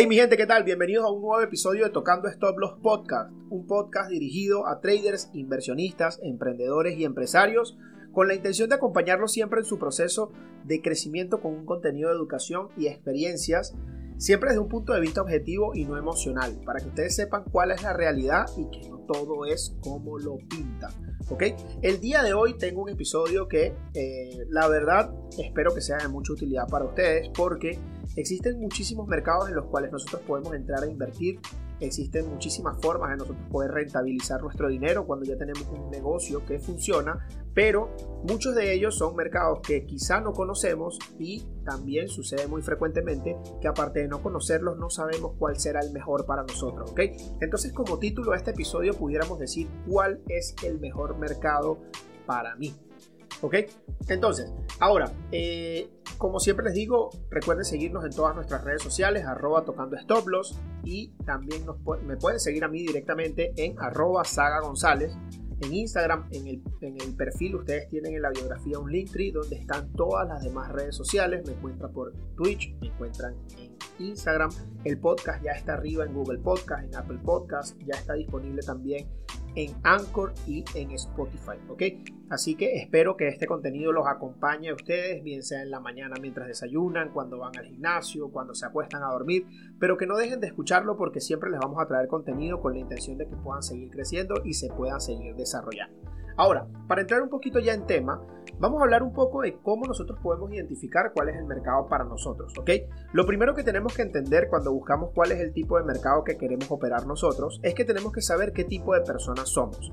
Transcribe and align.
Hey 0.00 0.06
mi 0.06 0.16
gente, 0.16 0.38
¿qué 0.38 0.46
tal? 0.46 0.64
Bienvenidos 0.64 1.04
a 1.04 1.10
un 1.10 1.20
nuevo 1.20 1.42
episodio 1.42 1.84
de 1.84 1.90
Tocando 1.90 2.26
Stop 2.28 2.58
Loss 2.58 2.78
Podcast, 2.82 3.30
un 3.50 3.66
podcast 3.66 4.08
dirigido 4.08 4.66
a 4.66 4.80
traders, 4.80 5.28
inversionistas, 5.34 6.18
emprendedores 6.22 6.96
y 6.96 7.04
empresarios 7.04 7.76
con 8.10 8.26
la 8.26 8.32
intención 8.32 8.70
de 8.70 8.76
acompañarlos 8.76 9.30
siempre 9.30 9.60
en 9.60 9.66
su 9.66 9.78
proceso 9.78 10.32
de 10.64 10.80
crecimiento 10.80 11.42
con 11.42 11.52
un 11.52 11.66
contenido 11.66 12.08
de 12.08 12.14
educación 12.14 12.68
y 12.78 12.86
experiencias, 12.86 13.74
siempre 14.16 14.48
desde 14.48 14.62
un 14.62 14.70
punto 14.70 14.94
de 14.94 15.00
vista 15.00 15.20
objetivo 15.20 15.74
y 15.74 15.84
no 15.84 15.98
emocional, 15.98 16.58
para 16.64 16.80
que 16.80 16.88
ustedes 16.88 17.14
sepan 17.14 17.44
cuál 17.52 17.70
es 17.70 17.82
la 17.82 17.92
realidad 17.92 18.46
y 18.56 18.70
que 18.70 18.88
no 18.88 19.00
todo 19.00 19.44
es 19.44 19.76
como 19.82 20.18
lo 20.18 20.38
pintan. 20.48 20.92
¿Ok? 21.28 21.42
El 21.82 22.00
día 22.00 22.22
de 22.22 22.32
hoy 22.32 22.56
tengo 22.56 22.80
un 22.80 22.88
episodio 22.88 23.48
que 23.48 23.74
eh, 23.92 24.46
la 24.48 24.66
verdad 24.66 25.12
espero 25.36 25.74
que 25.74 25.82
sea 25.82 25.98
de 25.98 26.08
mucha 26.08 26.32
utilidad 26.32 26.66
para 26.68 26.86
ustedes 26.86 27.28
porque 27.36 27.78
Existen 28.16 28.58
muchísimos 28.58 29.06
mercados 29.06 29.48
en 29.48 29.54
los 29.54 29.66
cuales 29.66 29.92
nosotros 29.92 30.22
podemos 30.26 30.54
entrar 30.54 30.82
a 30.82 30.86
invertir. 30.86 31.40
Existen 31.78 32.28
muchísimas 32.28 32.78
formas 32.80 33.10
de 33.10 33.16
nosotros 33.16 33.46
poder 33.50 33.70
rentabilizar 33.70 34.42
nuestro 34.42 34.68
dinero 34.68 35.06
cuando 35.06 35.24
ya 35.24 35.36
tenemos 35.38 35.66
un 35.68 35.90
negocio 35.90 36.44
que 36.44 36.58
funciona, 36.58 37.26
pero 37.54 37.96
muchos 38.28 38.54
de 38.54 38.74
ellos 38.74 38.98
son 38.98 39.16
mercados 39.16 39.60
que 39.60 39.86
quizá 39.86 40.20
no 40.20 40.32
conocemos 40.32 40.98
y 41.18 41.42
también 41.64 42.08
sucede 42.08 42.46
muy 42.48 42.60
frecuentemente 42.60 43.38
que 43.62 43.68
aparte 43.68 44.00
de 44.00 44.08
no 44.08 44.22
conocerlos 44.22 44.76
no 44.76 44.90
sabemos 44.90 45.32
cuál 45.38 45.58
será 45.58 45.80
el 45.80 45.92
mejor 45.92 46.26
para 46.26 46.42
nosotros, 46.42 46.90
¿ok? 46.90 47.00
Entonces 47.40 47.72
como 47.72 47.98
título 47.98 48.32
de 48.32 48.38
este 48.38 48.50
episodio 48.50 48.92
pudiéramos 48.92 49.38
decir 49.38 49.68
cuál 49.88 50.20
es 50.28 50.54
el 50.62 50.80
mejor 50.80 51.16
mercado 51.16 51.78
para 52.26 52.56
mí. 52.56 52.74
¿Ok? 53.42 53.54
Entonces, 54.08 54.52
ahora, 54.78 55.12
eh, 55.32 55.88
como 56.18 56.40
siempre 56.40 56.66
les 56.66 56.74
digo, 56.74 57.10
recuerden 57.30 57.64
seguirnos 57.64 58.04
en 58.04 58.10
todas 58.10 58.34
nuestras 58.34 58.62
redes 58.64 58.82
sociales, 58.82 59.24
arroba 59.24 59.64
tocando 59.64 59.96
stop 59.96 60.26
y 60.84 61.12
también 61.24 61.64
me 62.06 62.16
pueden 62.16 62.40
seguir 62.40 62.64
a 62.64 62.68
mí 62.68 62.80
directamente 62.80 63.52
en 63.56 63.78
arroba 63.78 64.24
saga 64.24 64.60
gonzález. 64.60 65.16
En 65.62 65.74
Instagram, 65.74 66.26
en 66.30 66.46
el, 66.46 66.62
en 66.80 67.00
el, 67.00 67.14
perfil, 67.14 67.56
ustedes 67.56 67.86
tienen 67.88 68.14
en 68.14 68.22
la 68.22 68.30
biografía 68.30 68.78
un 68.78 68.90
Linktree 68.90 69.30
donde 69.30 69.56
están 69.56 69.92
todas 69.92 70.26
las 70.26 70.42
demás 70.42 70.72
redes 70.72 70.96
sociales. 70.96 71.42
Me 71.46 71.52
encuentran 71.52 71.92
por 71.92 72.14
Twitch, 72.34 72.74
me 72.80 72.88
encuentran 72.88 73.34
en 73.58 73.69
Instagram. 73.98 74.50
El 74.84 74.98
podcast 74.98 75.42
ya 75.42 75.52
está 75.52 75.74
arriba 75.74 76.04
en 76.04 76.14
Google 76.14 76.38
Podcast, 76.38 76.84
en 76.84 76.96
Apple 76.96 77.18
Podcast, 77.24 77.78
ya 77.82 77.98
está 77.98 78.14
disponible 78.14 78.62
también 78.62 79.08
en 79.54 79.74
Anchor 79.82 80.32
y 80.46 80.64
en 80.74 80.92
Spotify. 80.92 81.58
Así 82.30 82.54
que 82.54 82.76
espero 82.76 83.16
que 83.16 83.28
este 83.28 83.46
contenido 83.46 83.92
los 83.92 84.06
acompañe 84.06 84.70
a 84.70 84.74
ustedes, 84.74 85.22
bien 85.24 85.42
sea 85.42 85.62
en 85.62 85.70
la 85.70 85.80
mañana 85.80 86.14
mientras 86.20 86.46
desayunan, 86.46 87.10
cuando 87.10 87.38
van 87.38 87.56
al 87.56 87.66
gimnasio, 87.66 88.30
cuando 88.30 88.54
se 88.54 88.66
acuestan 88.66 89.02
a 89.02 89.10
dormir, 89.10 89.46
pero 89.80 89.96
que 89.96 90.06
no 90.06 90.16
dejen 90.16 90.40
de 90.40 90.46
escucharlo 90.46 90.96
porque 90.96 91.20
siempre 91.20 91.50
les 91.50 91.58
vamos 91.58 91.82
a 91.82 91.86
traer 91.86 92.06
contenido 92.06 92.60
con 92.60 92.74
la 92.74 92.78
intención 92.78 93.18
de 93.18 93.26
que 93.26 93.36
puedan 93.36 93.62
seguir 93.62 93.90
creciendo 93.90 94.34
y 94.44 94.54
se 94.54 94.68
puedan 94.68 95.00
seguir 95.00 95.34
desarrollando. 95.34 96.19
Ahora, 96.40 96.66
para 96.88 97.02
entrar 97.02 97.20
un 97.20 97.28
poquito 97.28 97.58
ya 97.58 97.74
en 97.74 97.84
tema, 97.84 98.18
vamos 98.58 98.80
a 98.80 98.84
hablar 98.84 99.02
un 99.02 99.12
poco 99.12 99.42
de 99.42 99.58
cómo 99.58 99.84
nosotros 99.84 100.18
podemos 100.22 100.50
identificar 100.50 101.12
cuál 101.12 101.28
es 101.28 101.36
el 101.36 101.44
mercado 101.44 101.86
para 101.86 102.04
nosotros, 102.04 102.54
¿ok? 102.58 102.70
Lo 103.12 103.26
primero 103.26 103.54
que 103.54 103.62
tenemos 103.62 103.94
que 103.94 104.00
entender 104.00 104.48
cuando 104.48 104.72
buscamos 104.72 105.10
cuál 105.14 105.32
es 105.32 105.40
el 105.40 105.52
tipo 105.52 105.76
de 105.76 105.84
mercado 105.84 106.24
que 106.24 106.38
queremos 106.38 106.70
operar 106.70 107.06
nosotros 107.06 107.60
es 107.62 107.74
que 107.74 107.84
tenemos 107.84 108.10
que 108.10 108.22
saber 108.22 108.54
qué 108.54 108.64
tipo 108.64 108.94
de 108.94 109.02
personas 109.02 109.50
somos. 109.50 109.92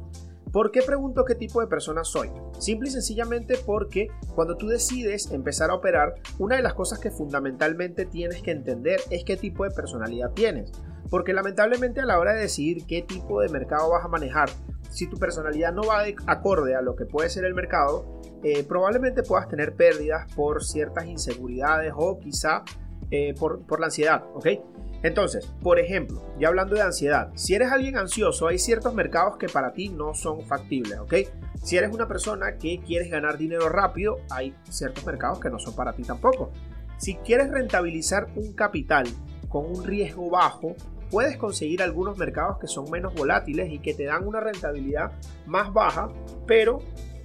¿Por 0.54 0.72
qué 0.72 0.82
pregunto 0.84 1.26
qué 1.26 1.36
tipo 1.36 1.60
de 1.60 1.68
persona 1.68 2.06
soy? 2.06 2.32
Simple 2.60 2.88
y 2.88 2.92
sencillamente 2.94 3.56
porque 3.66 4.08
cuando 4.34 4.56
tú 4.56 4.70
decides 4.70 5.30
empezar 5.32 5.70
a 5.70 5.76
operar, 5.76 6.14
una 6.40 6.56
de 6.56 6.62
las 6.62 6.76
cosas 6.76 7.00
que 7.00 7.12
fundamentalmente 7.12 8.06
tienes 8.06 8.42
que 8.42 8.52
entender 8.52 9.02
es 9.10 9.26
qué 9.26 9.36
tipo 9.36 9.66
de 9.66 9.72
personalidad 9.72 10.32
tienes. 10.32 10.72
Porque 11.10 11.34
lamentablemente 11.34 12.02
a 12.02 12.06
la 12.06 12.20
hora 12.20 12.34
de 12.34 12.42
decidir 12.42 12.86
qué 12.86 13.02
tipo 13.02 13.42
de 13.42 13.50
mercado 13.50 13.90
vas 13.90 14.04
a 14.04 14.08
manejar, 14.08 14.50
si 14.90 15.08
tu 15.08 15.18
personalidad 15.18 15.74
no 15.74 15.84
va 15.84 16.04
de 16.04 16.16
acorde 16.26 16.76
a 16.76 16.82
lo 16.82 16.96
que 16.96 17.06
puede 17.06 17.30
ser 17.30 17.46
el 17.46 17.54
mercado, 17.54 18.22
eh, 18.44 18.64
probablemente 18.64 19.24
puedas 19.24 19.48
tener 19.48 19.76
pérdidas 19.76 20.32
por 20.34 20.64
ciertas 20.64 21.06
inseguridades 21.06 21.94
o 21.96 22.20
quizá 22.20 22.64
eh, 23.12 23.34
por, 23.40 23.66
por, 23.66 23.80
la 23.80 23.88
ansiedad, 23.88 24.24
¿ok? 24.34 24.48
Entonces, 25.04 25.46
por 25.62 25.80
ejemplo, 25.80 26.24
ya 26.40 26.48
hablando 26.48 26.76
de 26.76 26.82
ansiedad, 26.82 27.32
si 27.36 27.54
eres 27.54 27.72
alguien 27.72 27.98
ansioso, 27.98 28.48
hay 28.48 28.58
ciertos 28.58 28.94
mercados 28.94 29.38
que 29.38 29.48
para 29.48 29.72
ti 29.72 29.90
no 29.90 30.14
son 30.14 30.42
factibles, 30.46 31.00
¿ok? 31.00 31.14
Si 31.64 31.78
eres 31.78 31.94
una 31.94 32.08
persona 32.08 32.58
que 32.58 32.80
quieres 32.80 33.10
ganar 33.10 33.38
dinero 33.38 33.70
rápido, 33.70 34.18
hay 34.30 34.56
ciertos 34.70 35.06
mercados 35.06 35.40
que 35.40 35.50
no 35.50 35.60
son 35.60 35.76
para 35.76 35.94
ti 35.94 36.04
tampoco. 36.04 36.52
Si 36.98 37.16
quieres 37.18 37.52
rentabilizar 37.52 38.28
un 38.36 38.54
capital 38.54 39.06
con 39.50 39.66
un 39.66 39.84
riesgo 39.84 40.30
bajo, 40.30 40.76
puedes 41.10 41.38
conseguir 41.38 41.82
algunos 41.82 42.18
mercados 42.18 42.58
que 42.60 42.68
son 42.68 42.90
menos 42.90 43.14
volátiles 43.14 43.72
y 43.72 43.80
que 43.80 43.94
te 43.94 44.06
dan 44.06 44.28
una 44.28 44.40
rentabilidad 44.40 45.12
más 45.46 45.74
baja, 45.74 46.10
pero 46.46 46.80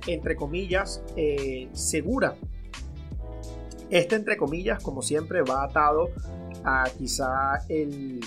entre 0.07 0.37
comillas 0.37 1.03
eh, 1.17 1.69
segura. 1.73 2.37
Este 3.91 4.17
entre 4.17 4.37
comillas, 4.37 4.83
como 4.83 5.03
siempre, 5.03 5.43
va 5.43 5.65
atado 5.65 6.11
a 6.65 6.85
quizá 6.97 7.59
el, 7.69 8.21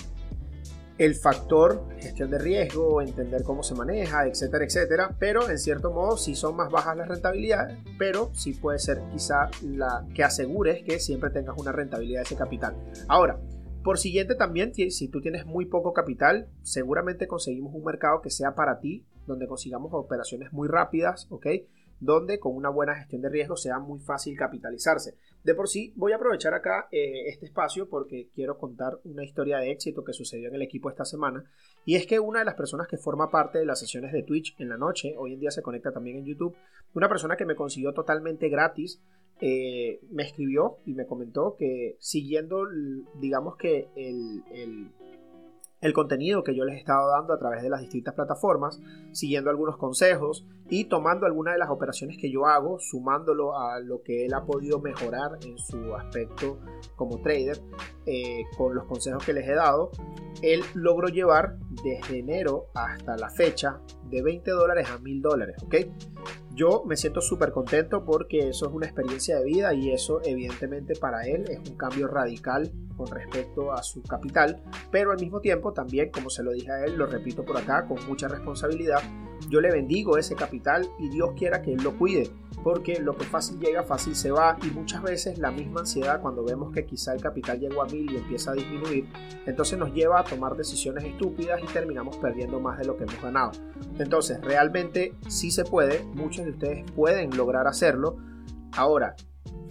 el 0.98 1.14
factor 1.14 1.84
gestión 1.98 2.30
de 2.30 2.38
riesgo, 2.38 3.02
entender 3.02 3.42
cómo 3.42 3.62
se 3.62 3.74
maneja, 3.74 4.26
etcétera, 4.26 4.64
etcétera. 4.64 5.16
Pero 5.18 5.48
en 5.50 5.58
cierto 5.58 5.90
modo 5.90 6.16
sí 6.16 6.34
son 6.34 6.56
más 6.56 6.70
bajas 6.70 6.96
las 6.96 7.08
rentabilidades, 7.08 7.78
pero 7.98 8.30
sí 8.32 8.52
puede 8.52 8.78
ser 8.78 9.02
quizá 9.12 9.50
la 9.62 10.06
que 10.14 10.22
asegures 10.22 10.84
que 10.84 11.00
siempre 11.00 11.30
tengas 11.30 11.56
una 11.58 11.72
rentabilidad 11.72 12.20
de 12.20 12.24
ese 12.26 12.36
capital. 12.36 12.76
Ahora, 13.08 13.38
por 13.86 13.98
siguiente 13.98 14.34
también, 14.34 14.74
si 14.74 15.06
tú 15.06 15.20
tienes 15.20 15.46
muy 15.46 15.66
poco 15.66 15.92
capital, 15.92 16.48
seguramente 16.62 17.28
conseguimos 17.28 17.72
un 17.72 17.84
mercado 17.84 18.20
que 18.20 18.30
sea 18.30 18.56
para 18.56 18.80
ti, 18.80 19.06
donde 19.28 19.46
consigamos 19.46 19.92
operaciones 19.94 20.52
muy 20.52 20.66
rápidas, 20.66 21.28
¿ok? 21.30 21.46
Donde 22.00 22.40
con 22.40 22.56
una 22.56 22.68
buena 22.68 22.96
gestión 22.96 23.22
de 23.22 23.28
riesgo 23.28 23.56
sea 23.56 23.78
muy 23.78 24.00
fácil 24.00 24.36
capitalizarse. 24.36 25.14
De 25.44 25.54
por 25.54 25.68
sí, 25.68 25.92
voy 25.94 26.10
a 26.10 26.16
aprovechar 26.16 26.52
acá 26.52 26.88
eh, 26.90 27.28
este 27.28 27.46
espacio 27.46 27.88
porque 27.88 28.28
quiero 28.34 28.58
contar 28.58 28.98
una 29.04 29.22
historia 29.22 29.58
de 29.58 29.70
éxito 29.70 30.02
que 30.02 30.12
sucedió 30.12 30.48
en 30.48 30.56
el 30.56 30.62
equipo 30.62 30.90
esta 30.90 31.04
semana. 31.04 31.44
Y 31.84 31.94
es 31.94 32.08
que 32.08 32.18
una 32.18 32.40
de 32.40 32.44
las 32.44 32.56
personas 32.56 32.88
que 32.88 32.96
forma 32.96 33.30
parte 33.30 33.60
de 33.60 33.66
las 33.66 33.78
sesiones 33.78 34.10
de 34.10 34.24
Twitch 34.24 34.56
en 34.58 34.68
la 34.68 34.78
noche, 34.78 35.14
hoy 35.16 35.34
en 35.34 35.38
día 35.38 35.52
se 35.52 35.62
conecta 35.62 35.92
también 35.92 36.16
en 36.16 36.24
YouTube, 36.24 36.56
una 36.92 37.08
persona 37.08 37.36
que 37.36 37.46
me 37.46 37.54
consiguió 37.54 37.92
totalmente 37.92 38.48
gratis 38.48 39.00
eh, 39.40 40.00
me 40.10 40.22
escribió 40.22 40.78
y 40.86 40.94
me 40.94 41.06
comentó 41.06 41.56
que 41.58 41.96
siguiendo, 41.98 42.66
digamos 43.20 43.56
que 43.56 43.88
el, 43.94 44.42
el, 44.50 44.88
contenido 45.92 46.42
que 46.42 46.54
yo 46.54 46.64
les 46.64 46.76
he 46.76 46.78
estado 46.78 47.10
dando 47.10 47.34
a 47.34 47.38
través 47.38 47.62
de 47.62 47.70
las 47.70 47.80
distintas 47.80 48.14
plataformas, 48.14 48.80
siguiendo 49.12 49.50
algunos 49.50 49.76
consejos 49.76 50.46
y 50.68 50.86
tomando 50.86 51.26
algunas 51.26 51.54
de 51.54 51.58
las 51.58 51.70
operaciones 51.70 52.18
que 52.18 52.30
yo 52.30 52.46
hago, 52.46 52.78
sumándolo 52.78 53.58
a 53.58 53.78
lo 53.80 54.02
que 54.02 54.26
él 54.26 54.34
ha 54.34 54.44
podido 54.44 54.80
mejorar 54.80 55.38
en 55.44 55.58
su 55.58 55.94
aspecto 55.94 56.58
como 56.96 57.20
trader, 57.20 57.60
eh, 58.06 58.44
con 58.56 58.74
los 58.74 58.84
consejos 58.84 59.24
que 59.24 59.32
les 59.32 59.48
he 59.48 59.54
dado, 59.54 59.90
él 60.42 60.60
logró 60.74 61.08
llevar 61.08 61.56
desde 61.82 62.18
enero 62.18 62.66
hasta 62.74 63.16
la 63.16 63.30
fecha 63.30 63.80
de 64.08 64.22
20 64.22 64.50
dólares 64.50 64.88
a 64.90 64.98
1000 64.98 65.22
dólares, 65.22 65.56
¿ok? 65.64 65.76
Yo 66.54 66.84
me 66.86 66.96
siento 66.96 67.20
súper 67.20 67.52
contento 67.52 68.04
porque 68.04 68.48
eso 68.48 68.66
es 68.66 68.72
una 68.72 68.86
experiencia 68.86 69.38
de 69.38 69.44
vida 69.44 69.74
y 69.74 69.92
eso 69.92 70.20
evidentemente 70.24 70.94
para 70.98 71.26
él 71.26 71.44
es 71.50 71.58
un 71.68 71.76
cambio 71.76 72.08
radical 72.08 72.72
con 72.96 73.08
respecto 73.08 73.72
a 73.72 73.82
su 73.82 74.02
capital, 74.02 74.62
pero 74.90 75.12
al 75.12 75.20
mismo 75.20 75.40
tiempo 75.40 75.65
también, 75.72 76.10
como 76.10 76.30
se 76.30 76.42
lo 76.42 76.52
dije 76.52 76.70
a 76.72 76.84
él, 76.84 76.96
lo 76.96 77.06
repito 77.06 77.44
por 77.44 77.56
acá 77.56 77.86
con 77.86 77.98
mucha 78.06 78.28
responsabilidad, 78.28 79.00
yo 79.48 79.60
le 79.60 79.70
bendigo 79.70 80.18
ese 80.18 80.34
capital 80.34 80.88
y 80.98 81.08
Dios 81.08 81.30
quiera 81.36 81.62
que 81.62 81.72
él 81.72 81.82
lo 81.82 81.96
cuide, 81.96 82.30
porque 82.62 83.00
lo 83.00 83.16
que 83.16 83.24
fácil 83.24 83.58
llega, 83.60 83.82
fácil 83.82 84.16
se 84.16 84.30
va 84.30 84.56
y 84.62 84.70
muchas 84.70 85.02
veces 85.02 85.38
la 85.38 85.50
misma 85.50 85.80
ansiedad 85.80 86.20
cuando 86.20 86.44
vemos 86.44 86.72
que 86.72 86.84
quizá 86.84 87.12
el 87.12 87.20
capital 87.20 87.60
llegó 87.60 87.82
a 87.82 87.86
mil 87.86 88.10
y 88.10 88.16
empieza 88.16 88.52
a 88.52 88.54
disminuir, 88.54 89.08
entonces 89.46 89.78
nos 89.78 89.92
lleva 89.92 90.20
a 90.20 90.24
tomar 90.24 90.56
decisiones 90.56 91.04
estúpidas 91.04 91.60
y 91.62 91.66
terminamos 91.66 92.16
perdiendo 92.16 92.60
más 92.60 92.78
de 92.78 92.86
lo 92.86 92.96
que 92.96 93.04
hemos 93.04 93.22
ganado. 93.22 93.52
Entonces, 93.98 94.40
realmente 94.40 95.14
sí 95.28 95.50
se 95.50 95.64
puede, 95.64 96.02
muchos 96.14 96.44
de 96.44 96.52
ustedes 96.52 96.90
pueden 96.92 97.36
lograr 97.36 97.66
hacerlo. 97.66 98.16
Ahora, 98.72 99.14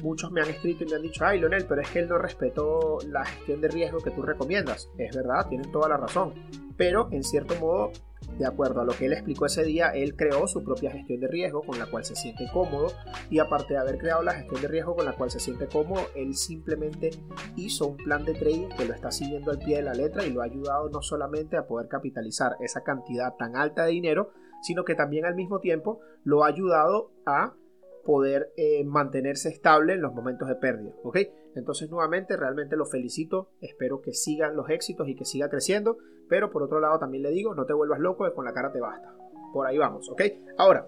muchos 0.06 0.32
me 0.32 0.42
han 0.42 0.50
escrito 0.50 0.84
y 0.84 0.88
me 0.88 0.96
han 0.96 1.02
dicho, 1.02 1.26
ay 1.26 1.40
Leonel, 1.40 1.66
pero 1.68 1.82
es 1.82 1.90
que 1.90 2.00
él 2.00 2.08
no 2.08 2.18
respetó 2.20 3.00
la 3.10 3.26
gestión 3.26 3.60
de 3.60 3.68
riesgo 3.68 3.98
que 3.98 4.12
tú 4.12 4.22
recomiendas. 4.22 4.90
Es 4.98 5.16
verdad, 5.16 5.48
tienen 5.50 5.72
toda 5.72 5.90
la 5.90 5.98
razón. 5.98 6.34
Pero 6.78 7.08
en 7.12 7.24
cierto 7.24 7.56
modo, 7.56 7.92
de 8.38 8.46
acuerdo 8.46 8.82
a 8.82 8.86
lo 8.86 8.94
que 8.94 9.08
él 9.08 9.14
explicó 9.14 9.48
ese 9.48 9.64
día, 9.64 9.90
él 9.90 10.16
creó 10.16 10.46
su 10.48 10.64
propia 10.64 10.92
gestión 10.92 11.22
de 11.22 11.28
riesgo 11.28 11.64
con 11.64 11.80
la 11.80 11.88
cual 11.88 12.06
se 12.06 12.16
siente 12.16 12.46
cómodo. 12.54 12.88
Y 13.32 13.40
aparte 13.40 13.74
de 13.74 13.80
haber 13.80 13.98
creado 13.98 14.22
la 14.22 14.34
gestión 14.34 14.62
de 14.62 14.68
riesgo 14.68 14.96
con 14.96 15.06
la 15.06 15.14
cual 15.14 15.32
se 15.32 15.40
siente 15.40 15.68
cómodo, 15.68 16.02
él 16.16 16.36
simplemente 16.36 17.10
hizo 17.56 17.88
un 17.88 17.98
plan 17.98 18.26
de 18.26 18.34
trading 18.34 18.70
que 18.78 18.86
lo 18.86 18.94
está 18.94 19.10
siguiendo 19.12 19.52
al 19.52 19.60
pie 19.60 19.78
de 19.78 19.84
la 19.84 19.94
letra 19.94 20.26
y 20.26 20.32
lo 20.32 20.42
ha 20.42 20.46
ayudado 20.46 20.90
no 20.90 21.02
solamente 21.02 21.58
a 21.58 21.66
poder 21.66 21.88
capitalizar 21.88 22.58
esa 22.60 22.84
cantidad 22.84 23.34
tan 23.36 23.56
alta 23.56 23.86
de 23.86 23.92
dinero, 23.92 24.32
sino 24.62 24.84
que 24.84 24.96
también 24.96 25.26
al 25.26 25.36
mismo 25.36 25.60
tiempo 25.60 26.00
lo 26.24 26.44
ha 26.44 26.48
ayudado 26.48 27.12
a 27.26 27.54
poder 28.06 28.54
eh, 28.56 28.86
mantenerse 28.86 29.50
estable 29.50 29.94
en 29.94 30.02
los 30.02 30.14
momentos 30.14 30.48
de 30.48 30.56
pérdida. 30.56 30.94
¿ok? 31.04 31.18
Entonces 31.56 31.90
nuevamente 31.90 32.38
realmente 32.38 32.78
lo 32.78 32.86
felicito, 32.86 33.50
espero 33.60 34.02
que 34.02 34.14
sigan 34.14 34.56
los 34.56 34.70
éxitos 34.70 35.10
y 35.10 35.16
que 35.16 35.26
siga 35.26 35.50
creciendo, 35.50 35.98
pero 36.30 36.52
por 36.52 36.64
otro 36.64 36.80
lado 36.80 37.00
también 37.00 37.24
le 37.24 37.32
digo, 37.32 37.56
no 37.56 37.66
te 37.66 37.74
vuelvas 37.74 38.00
loco, 38.00 38.32
con 38.34 38.46
la 38.46 38.54
cara 38.54 38.72
te 38.72 38.80
basta. 38.80 39.14
Por 39.52 39.68
ahí 39.68 39.78
vamos, 39.78 40.10
¿ok? 40.10 40.22
Ahora, 40.58 40.88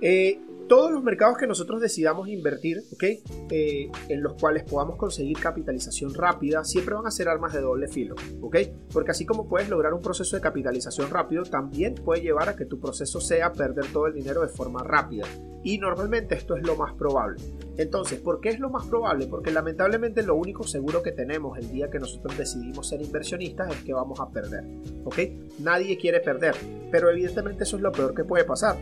eh, 0.00 0.40
todos 0.68 0.92
los 0.92 1.02
mercados 1.02 1.38
que 1.38 1.46
nosotros 1.46 1.80
decidamos 1.80 2.28
invertir, 2.28 2.84
¿ok? 2.92 3.04
Eh, 3.50 3.90
en 4.08 4.22
los 4.22 4.34
cuales 4.34 4.64
podamos 4.64 4.96
conseguir 4.96 5.38
capitalización 5.40 6.14
rápida, 6.14 6.62
siempre 6.64 6.94
van 6.94 7.06
a 7.06 7.10
ser 7.10 7.28
armas 7.28 7.54
de 7.54 7.60
doble 7.60 7.88
filo, 7.88 8.14
¿ok? 8.42 8.56
Porque 8.92 9.10
así 9.10 9.24
como 9.24 9.48
puedes 9.48 9.68
lograr 9.68 9.94
un 9.94 10.02
proceso 10.02 10.36
de 10.36 10.42
capitalización 10.42 11.10
rápido, 11.10 11.42
también 11.44 11.94
puede 11.94 12.20
llevar 12.20 12.50
a 12.50 12.56
que 12.56 12.66
tu 12.66 12.78
proceso 12.78 13.20
sea 13.20 13.52
perder 13.52 13.86
todo 13.92 14.06
el 14.06 14.14
dinero 14.14 14.42
de 14.42 14.48
forma 14.48 14.82
rápida. 14.84 15.26
Y 15.64 15.78
normalmente 15.78 16.36
esto 16.36 16.56
es 16.56 16.64
lo 16.64 16.76
más 16.76 16.94
probable. 16.94 17.42
Entonces, 17.76 18.20
¿por 18.20 18.40
qué 18.40 18.50
es 18.50 18.60
lo 18.60 18.70
más 18.70 18.86
probable? 18.86 19.26
Porque 19.26 19.50
lamentablemente 19.50 20.22
lo 20.22 20.36
único 20.36 20.64
seguro 20.64 21.02
que 21.02 21.12
tenemos 21.12 21.58
el 21.58 21.70
día 21.70 21.90
que 21.90 21.98
nosotros 21.98 22.36
decidimos 22.38 22.88
ser 22.88 23.02
inversionistas 23.02 23.74
es 23.74 23.82
que 23.82 23.92
vamos 23.92 24.20
a 24.20 24.30
perder, 24.30 24.64
¿ok? 25.04 25.18
Nadie 25.60 25.96
quiere 25.98 26.20
perder, 26.20 26.54
pero 26.92 27.10
evidentemente 27.10 27.64
eso 27.64 27.76
es 27.76 27.82
lo 27.82 27.90
peor 27.90 28.14
que 28.14 28.24
puede 28.24 28.44
pasar. 28.44 28.76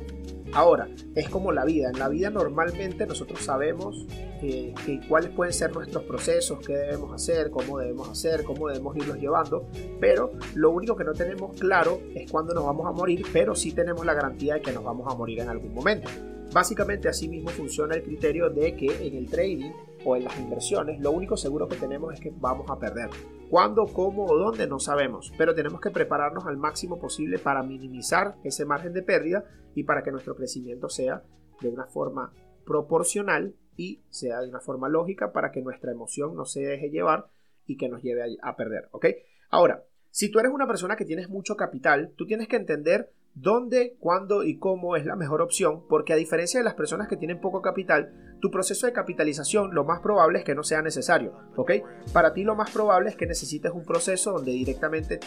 Ahora, 0.56 0.88
es 1.14 1.28
como 1.28 1.52
la 1.52 1.66
vida. 1.66 1.90
En 1.90 1.98
la 1.98 2.08
vida 2.08 2.30
normalmente 2.30 3.06
nosotros 3.06 3.40
sabemos 3.42 4.06
que, 4.40 4.72
cuáles 5.06 5.28
pueden 5.32 5.52
ser 5.52 5.70
nuestros 5.74 6.04
procesos, 6.04 6.60
qué 6.66 6.72
debemos 6.72 7.12
hacer, 7.12 7.50
cómo 7.50 7.78
debemos 7.78 8.08
hacer, 8.08 8.42
cómo 8.42 8.68
debemos 8.68 8.96
irlos 8.96 9.18
llevando, 9.18 9.68
pero 10.00 10.32
lo 10.54 10.70
único 10.70 10.96
que 10.96 11.04
no 11.04 11.12
tenemos 11.12 11.60
claro 11.60 12.00
es 12.14 12.30
cuándo 12.30 12.54
nos 12.54 12.64
vamos 12.64 12.86
a 12.86 12.92
morir, 12.92 13.26
pero 13.34 13.54
sí 13.54 13.72
tenemos 13.72 14.06
la 14.06 14.14
garantía 14.14 14.54
de 14.54 14.62
que 14.62 14.72
nos 14.72 14.82
vamos 14.82 15.12
a 15.12 15.14
morir 15.14 15.40
en 15.40 15.50
algún 15.50 15.74
momento. 15.74 16.08
Básicamente 16.54 17.10
así 17.10 17.28
mismo 17.28 17.50
funciona 17.50 17.94
el 17.94 18.02
criterio 18.02 18.48
de 18.48 18.74
que 18.74 18.86
en 19.06 19.14
el 19.14 19.28
trading 19.28 19.72
o 20.06 20.16
en 20.16 20.24
las 20.24 20.38
inversiones, 20.38 20.98
lo 21.00 21.10
único 21.10 21.36
seguro 21.36 21.68
que 21.68 21.76
tenemos 21.76 22.14
es 22.14 22.20
que 22.20 22.32
vamos 22.34 22.70
a 22.70 22.78
perder. 22.78 23.10
¿Cuándo, 23.48 23.86
cómo 23.86 24.24
o 24.24 24.36
dónde? 24.36 24.66
No 24.66 24.80
sabemos, 24.80 25.32
pero 25.38 25.54
tenemos 25.54 25.80
que 25.80 25.92
prepararnos 25.92 26.46
al 26.46 26.56
máximo 26.56 26.98
posible 26.98 27.38
para 27.38 27.62
minimizar 27.62 28.34
ese 28.42 28.64
margen 28.64 28.92
de 28.92 29.02
pérdida 29.02 29.44
y 29.74 29.84
para 29.84 30.02
que 30.02 30.10
nuestro 30.10 30.34
crecimiento 30.34 30.88
sea 30.88 31.22
de 31.60 31.68
una 31.68 31.86
forma 31.86 32.32
proporcional 32.64 33.54
y 33.76 34.02
sea 34.10 34.40
de 34.40 34.48
una 34.48 34.58
forma 34.58 34.88
lógica 34.88 35.32
para 35.32 35.52
que 35.52 35.62
nuestra 35.62 35.92
emoción 35.92 36.34
no 36.34 36.44
se 36.44 36.60
deje 36.60 36.90
llevar 36.90 37.28
y 37.66 37.76
que 37.76 37.88
nos 37.88 38.02
lleve 38.02 38.36
a, 38.42 38.56
perder, 38.56 38.88
¿ok? 38.90 39.06
Ahora, 39.50 39.84
si 40.10 40.28
tú 40.28 40.40
eres 40.40 40.50
una 40.52 40.66
persona 40.66 40.96
que 40.96 41.04
tienes 41.04 41.28
mucho 41.28 41.56
capital, 41.56 42.14
tú 42.16 42.26
tienes 42.26 42.48
que 42.48 42.56
entender 42.56 43.12
dónde, 43.36 43.96
cuándo 44.00 44.42
y 44.42 44.58
cómo 44.58 44.96
es 44.96 45.04
la 45.04 45.14
mejor 45.14 45.42
opción, 45.42 45.86
porque 45.88 46.12
a 46.12 46.16
diferencia 46.16 46.58
de 46.58 46.64
las 46.64 46.74
personas 46.74 47.06
que 47.06 47.16
tienen 47.16 47.40
poco 47.40 47.62
capital, 47.62 48.12
tu 48.40 48.50
proceso 48.50 48.86
de 48.86 48.92
capitalización 48.92 49.74
lo 49.74 49.84
más 49.84 50.00
probable 50.00 50.38
es 50.38 50.44
que 50.44 50.54
no 50.54 50.64
sea 50.64 50.82
necesario, 50.82 51.34
¿ok? 51.54 51.72
Para 52.12 52.32
ti 52.32 52.42
lo 52.42 52.56
más 52.56 52.70
probable 52.70 53.10
es 53.10 53.16
que 53.16 53.26
necesites 53.26 53.72
un 53.72 53.84
proceso 53.84 54.32
donde 54.32 54.52
directamente 54.52 55.20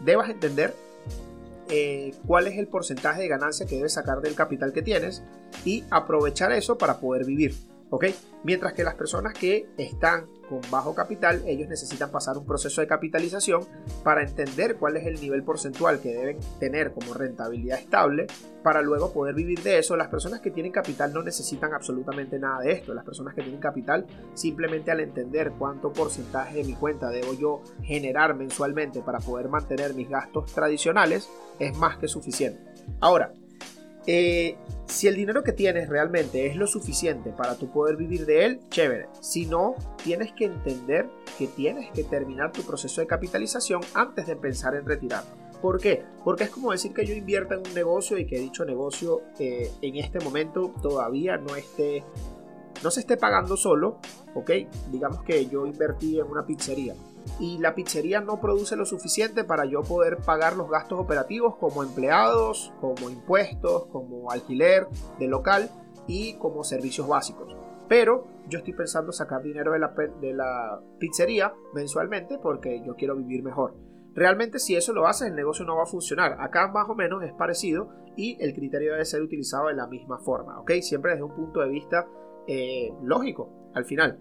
debas 0.00 0.30
entender 0.30 0.74
eh, 1.70 2.14
cuál 2.26 2.46
es 2.46 2.58
el 2.58 2.66
porcentaje 2.66 3.22
de 3.22 3.28
ganancia 3.28 3.66
que 3.66 3.76
debes 3.76 3.92
sacar 3.92 4.22
del 4.22 4.34
capital 4.34 4.72
que 4.72 4.80
tienes 4.80 5.22
y 5.66 5.84
aprovechar 5.90 6.50
eso 6.52 6.78
para 6.78 6.98
poder 6.98 7.26
vivir. 7.26 7.54
¿ok? 7.90 8.06
Mientras 8.44 8.72
que 8.72 8.84
las 8.84 8.94
personas 8.94 9.34
que 9.34 9.66
están 9.76 10.26
con 10.48 10.60
bajo 10.70 10.94
capital, 10.94 11.42
ellos 11.46 11.68
necesitan 11.68 12.10
pasar 12.10 12.38
un 12.38 12.46
proceso 12.46 12.80
de 12.80 12.86
capitalización 12.86 13.62
para 14.02 14.22
entender 14.22 14.76
cuál 14.76 14.96
es 14.96 15.06
el 15.06 15.20
nivel 15.20 15.42
porcentual 15.42 16.00
que 16.00 16.14
deben 16.14 16.38
tener 16.58 16.92
como 16.92 17.14
rentabilidad 17.14 17.78
estable 17.78 18.26
para 18.62 18.82
luego 18.82 19.12
poder 19.12 19.34
vivir 19.34 19.62
de 19.62 19.78
eso. 19.78 19.96
Las 19.96 20.08
personas 20.08 20.40
que 20.40 20.50
tienen 20.50 20.72
capital 20.72 21.12
no 21.12 21.22
necesitan 21.22 21.72
absolutamente 21.74 22.38
nada 22.38 22.60
de 22.60 22.72
esto. 22.72 22.94
Las 22.94 23.04
personas 23.04 23.34
que 23.34 23.42
tienen 23.42 23.60
capital 23.60 24.06
simplemente 24.34 24.90
al 24.90 25.00
entender 25.00 25.52
cuánto 25.58 25.92
porcentaje 25.92 26.58
de 26.58 26.64
mi 26.64 26.74
cuenta 26.74 27.10
debo 27.10 27.34
yo 27.34 27.62
generar 27.82 28.34
mensualmente 28.34 29.00
para 29.00 29.20
poder 29.20 29.48
mantener 29.48 29.94
mis 29.94 30.08
gastos 30.08 30.52
tradicionales 30.52 31.28
es 31.58 31.76
más 31.76 31.98
que 31.98 32.08
suficiente. 32.08 32.60
Ahora, 33.00 33.32
eh, 34.10 34.56
si 34.86 35.06
el 35.06 35.16
dinero 35.16 35.42
que 35.44 35.52
tienes 35.52 35.90
realmente 35.90 36.46
es 36.46 36.56
lo 36.56 36.66
suficiente 36.66 37.30
para 37.30 37.56
tu 37.56 37.70
poder 37.70 37.96
vivir 37.96 38.24
de 38.24 38.46
él, 38.46 38.60
chévere. 38.70 39.06
Si 39.20 39.44
no, 39.44 39.74
tienes 40.02 40.32
que 40.32 40.46
entender 40.46 41.10
que 41.36 41.46
tienes 41.46 41.90
que 41.90 42.04
terminar 42.04 42.50
tu 42.52 42.62
proceso 42.62 43.02
de 43.02 43.06
capitalización 43.06 43.82
antes 43.92 44.26
de 44.26 44.34
pensar 44.34 44.74
en 44.76 44.86
retirar. 44.86 45.24
¿Por 45.60 45.78
qué? 45.78 46.04
Porque 46.24 46.44
es 46.44 46.50
como 46.50 46.72
decir 46.72 46.94
que 46.94 47.04
yo 47.04 47.14
invierta 47.14 47.56
en 47.56 47.66
un 47.66 47.74
negocio 47.74 48.16
y 48.16 48.26
que 48.26 48.38
dicho 48.38 48.64
negocio 48.64 49.20
eh, 49.38 49.70
en 49.82 49.96
este 49.96 50.20
momento 50.20 50.72
todavía 50.80 51.36
no 51.36 51.54
esté, 51.54 52.02
no 52.82 52.90
se 52.90 53.00
esté 53.00 53.18
pagando 53.18 53.58
solo, 53.58 53.98
¿ok? 54.34 54.50
Digamos 54.90 55.22
que 55.22 55.48
yo 55.48 55.66
invertí 55.66 56.18
en 56.18 56.28
una 56.28 56.46
pizzería 56.46 56.94
y 57.38 57.58
la 57.58 57.74
pizzería 57.74 58.20
no 58.20 58.40
produce 58.40 58.76
lo 58.76 58.86
suficiente 58.86 59.44
para 59.44 59.64
yo 59.64 59.82
poder 59.82 60.18
pagar 60.18 60.56
los 60.56 60.70
gastos 60.70 60.98
operativos 60.98 61.56
como 61.56 61.82
empleados, 61.82 62.72
como 62.80 63.10
impuestos, 63.10 63.86
como 63.86 64.30
alquiler 64.30 64.86
de 65.18 65.28
local 65.28 65.70
y 66.06 66.34
como 66.34 66.64
servicios 66.64 67.06
básicos. 67.06 67.56
Pero 67.88 68.26
yo 68.48 68.58
estoy 68.58 68.74
pensando 68.74 69.12
sacar 69.12 69.42
dinero 69.42 69.72
de 69.72 70.34
la, 70.34 70.80
pizzería 70.98 71.52
mensualmente 71.74 72.38
porque 72.38 72.82
yo 72.84 72.94
quiero 72.94 73.16
vivir 73.16 73.42
mejor. 73.42 73.74
Realmente 74.14 74.58
si 74.58 74.74
eso 74.74 74.92
lo 74.92 75.06
haces 75.06 75.28
el 75.28 75.36
negocio 75.36 75.64
no 75.64 75.76
va 75.76 75.84
a 75.84 75.86
funcionar. 75.86 76.36
Acá 76.40 76.68
más 76.68 76.88
o 76.88 76.94
menos 76.94 77.22
es 77.22 77.32
parecido 77.32 77.90
y 78.16 78.36
el 78.42 78.54
criterio 78.54 78.92
debe 78.92 79.04
ser 79.04 79.22
utilizado 79.22 79.68
de 79.68 79.74
la 79.74 79.86
misma 79.86 80.18
forma, 80.18 80.58
¿ok? 80.60 80.72
Siempre 80.80 81.12
desde 81.12 81.24
un 81.24 81.34
punto 81.34 81.60
de 81.60 81.68
vista 81.68 82.08
eh, 82.46 82.92
lógico 83.02 83.70
al 83.74 83.84
final. 83.84 84.18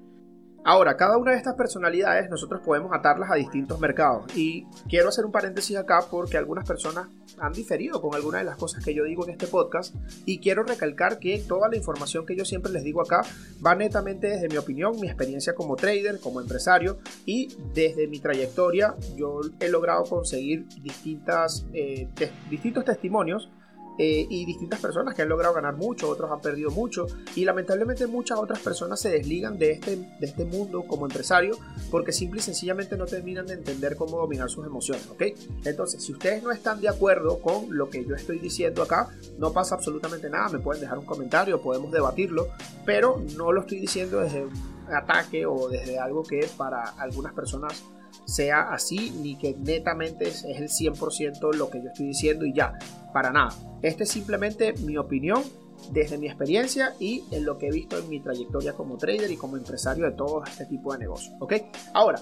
Ahora, 0.64 0.98
cada 0.98 1.18
una 1.18 1.32
de 1.32 1.38
estas 1.38 1.56
personalidades 1.56 2.30
nosotros 2.30 2.62
podemos 2.62 2.92
atarlas 2.94 3.32
a 3.32 3.36
distintos 3.36 3.80
mercados. 3.80 4.26
Y 4.36 4.66
quiero 4.90 5.10
hacer 5.10 5.26
un 5.26 5.32
paréntesis 5.32 5.78
acá 5.78 6.02
porque 6.10 6.38
algunas 6.38 6.68
personas 6.68 7.08
han 7.40 7.54
diferido 7.54 8.02
con 8.02 8.16
algunas 8.16 8.42
de 8.42 8.46
las 8.46 8.58
cosas 8.58 8.84
que 8.84 8.94
yo 8.94 9.04
digo 9.04 9.24
en 9.26 9.32
este 9.32 9.48
podcast. 9.48 9.96
Y 10.26 10.40
quiero 10.40 10.64
recalcar 10.64 11.20
que 11.20 11.40
toda 11.48 11.70
la 11.70 11.78
información 11.78 12.26
que 12.26 12.36
yo 12.36 12.44
siempre 12.44 12.72
les 12.72 12.84
digo 12.84 13.02
acá 13.02 13.22
va 13.66 13.76
netamente 13.76 14.28
desde 14.28 14.50
mi 14.50 14.58
opinión, 14.58 15.00
mi 15.00 15.08
experiencia 15.08 15.56
como 15.56 15.76
trader, 15.76 16.20
como 16.20 16.42
empresario 16.42 17.00
y 17.26 17.56
desde 17.74 18.08
mi 18.08 18.20
trayectoria. 18.20 18.96
Yo 19.16 19.40
he 19.60 19.70
logrado 19.70 20.04
conseguir 20.04 20.68
distintas, 20.82 21.66
eh, 21.74 22.10
distintos 22.50 22.84
testimonios 22.84 23.50
eh, 23.98 24.28
y 24.30 24.46
distintas 24.46 24.80
personas 24.80 25.16
que 25.16 25.24
han 25.24 25.30
logrado 25.30 25.54
ganar 25.54 25.76
mucho, 25.76 26.10
otros 26.10 26.32
han 26.32 26.42
perdido 26.42 26.70
mucho 26.72 27.08
y 27.36 27.46
lamentablemente 27.46 28.08
muchas 28.08 28.38
otras 28.38 28.60
personas 28.60 29.00
se 29.00 29.10
desligan 29.10 29.58
de 29.58 29.72
este, 29.72 29.96
de 29.96 30.28
este 30.28 30.46
mundo 30.46 30.84
como 30.84 31.06
empresario 31.06 31.58
porque 31.90 32.12
simple 32.12 32.40
y 32.40 32.44
sencillamente 32.44 32.98
no 32.98 33.06
terminan 33.06 33.46
de 33.46 33.54
entender 33.54 33.96
cómo 33.96 34.18
dominar 34.18 34.50
sus 34.50 34.66
emociones, 34.66 35.08
¿ok? 35.10 35.24
Entonces, 35.66 36.04
si 36.04 36.12
ustedes 36.12 36.44
no 36.44 36.52
están 36.52 36.82
de 36.82 36.90
acuerdo 36.90 37.40
con 37.40 37.76
lo 37.76 37.90
que 37.90 38.06
yo 38.06 38.16
estoy 38.16 38.40
diciendo 38.40 38.84
acá, 38.84 39.10
no 39.38 39.52
pasa 39.52 39.76
absolutamente 39.76 40.30
nada, 40.30 40.50
me 40.50 40.60
pueden 40.60 40.82
dejar 40.82 40.98
un 40.98 41.06
comentario, 41.06 41.62
podemos 41.62 41.92
debatirlo, 41.92 42.48
pero 42.86 43.22
no 43.36 43.52
lo 43.52 43.62
estoy 43.62 43.80
diciendo 43.80 44.20
desde 44.20 44.46
un 44.46 44.54
ataque 44.94 45.46
o 45.46 45.68
desde 45.70 46.00
algo 46.00 46.24
que 46.24 46.48
para 46.58 46.84
algunas 46.84 47.34
personas 47.34 47.84
sea 48.26 48.74
así, 48.74 49.12
ni 49.22 49.36
que 49.38 49.56
netamente 49.58 50.28
es, 50.28 50.44
el 50.44 50.70
100% 50.70 51.54
lo 51.54 51.70
que 51.70 51.82
yo 51.82 51.90
estoy 51.90 52.08
diciendo 52.08 52.46
y 52.46 52.54
ya, 52.54 52.78
para 53.14 53.32
nada. 53.32 53.54
Este 53.82 54.04
es 54.04 54.10
simplemente 54.10 54.74
mi 54.74 54.98
opinión 54.98 55.44
desde 55.92 56.18
mi 56.18 56.28
experiencia 56.28 56.96
y 57.00 57.24
en 57.32 57.46
lo 57.46 57.58
que 57.58 57.68
he 57.68 57.72
visto 57.72 57.98
en 57.98 58.10
mi 58.10 58.20
trayectoria 58.20 58.74
como 58.74 58.98
trader 58.98 59.30
y 59.32 59.38
como 59.38 59.58
empresario 59.58 60.06
de 60.06 60.12
todo 60.12 60.44
este 60.44 60.66
tipo 60.66 60.94
de 60.94 61.00
negocios. 61.00 61.34
¿Ok? 61.40 61.54
Ahora, 61.94 62.20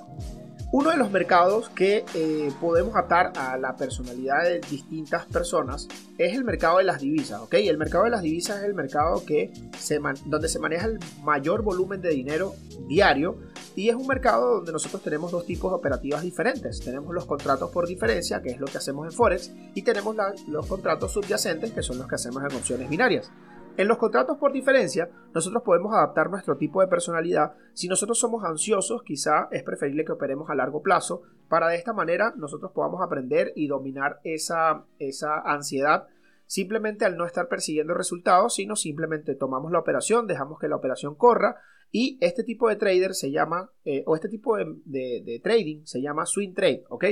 uno 0.72 0.92
de 0.92 0.98
los 0.98 1.12
mercados 1.12 1.70
que 1.70 2.06
eh, 2.16 2.52
podemos 2.60 2.96
atar 2.96 3.32
a 3.38 3.58
la 3.58 3.76
personalidad 3.76 4.44
de 4.44 4.60
distintas 4.60 5.26
personas 5.26 5.88
es 6.18 6.34
el 6.34 6.44
mercado 6.44 6.80
de 6.80 6.84
las 6.84 7.00
divisas, 7.00 7.42
¿ok? 7.42 7.54
El 7.56 7.78
mercado 7.78 8.06
de 8.06 8.10
las 8.10 8.22
divisas 8.22 8.60
es 8.60 8.64
el 8.64 8.74
mercado 8.74 9.24
que 9.26 9.54
se 9.78 10.00
donde 10.26 10.50
se 10.50 10.60
maneja 10.60 10.88
el 10.88 11.00
mayor 11.24 11.62
volumen 11.62 12.02
de 12.02 12.10
dinero 12.10 12.56
diario 12.88 13.38
y 13.76 13.90
es 13.90 13.96
un 13.96 14.08
mercado 14.08 14.56
donde 14.56 14.72
nosotros 14.72 15.02
tenemos 15.02 15.32
dos 15.32 15.46
tipos 15.46 15.72
de 15.72 15.76
operativas 15.76 16.22
diferentes. 16.22 16.80
Tenemos 16.80 17.14
los 17.14 17.26
contratos 17.26 17.72
por 17.72 17.88
diferencia, 17.88 18.42
que 18.42 18.50
es 18.50 18.60
lo 18.60 18.68
que 18.68 18.78
hacemos 18.78 19.06
en 19.06 19.12
Forex, 19.12 19.52
y 19.74 19.82
tenemos 19.82 20.16
los 20.48 20.66
contratos 20.66 21.12
subyacentes, 21.12 21.74
que 21.74 21.84
son 21.84 21.98
los 21.98 22.08
que 22.08 22.16
hacemos 22.16 22.42
en 22.44 22.56
opciones 22.56 22.90
binarias. 22.90 23.30
En 23.78 23.90
los 23.90 23.98
contratos 23.98 24.38
por 24.38 24.54
diferencia, 24.54 25.10
nosotros 25.34 25.62
podemos 25.64 25.94
adaptar 25.94 26.30
nuestro 26.30 26.56
tipo 26.56 26.80
de 26.80 26.88
personalidad. 26.88 27.56
Si 27.74 27.90
nosotros 27.90 28.18
somos 28.18 28.46
ansiosos, 28.46 29.04
quizá 29.04 29.50
es 29.52 29.64
preferible 29.64 30.06
que 30.06 30.14
operemos 30.14 30.50
a 30.50 30.56
largo 30.56 30.82
plazo 30.82 31.24
para 31.50 31.68
de 31.68 31.76
esta 31.76 31.92
manera 31.92 32.34
nosotros 32.38 32.72
podamos 32.72 33.02
aprender 33.02 33.52
y 33.56 33.68
dominar 33.68 34.20
esa, 34.24 34.86
esa 34.98 35.42
ansiedad 35.42 36.08
simplemente 36.48 37.06
al 37.06 37.18
no 37.18 37.26
estar 37.26 37.48
persiguiendo 37.48 37.94
resultados, 37.94 38.56
sino 38.56 38.76
simplemente 38.76 39.36
tomamos 39.36 39.72
la 39.72 39.80
operación, 39.80 40.28
dejamos 40.28 40.60
que 40.60 40.68
la 40.68 40.76
operación 40.76 41.16
corra 41.16 41.58
y 41.92 42.18
este 42.22 42.44
tipo 42.44 42.70
de 42.70 42.76
trader 42.76 43.14
se 43.14 43.32
llama, 43.32 43.72
eh, 43.84 44.04
o 44.06 44.16
este 44.16 44.30
tipo 44.30 44.56
de, 44.58 45.42
trading 45.44 45.86
se 45.86 46.02
llama 46.02 46.26
swing 46.26 46.54
trade, 46.54 46.84
¿ok? 46.90 47.06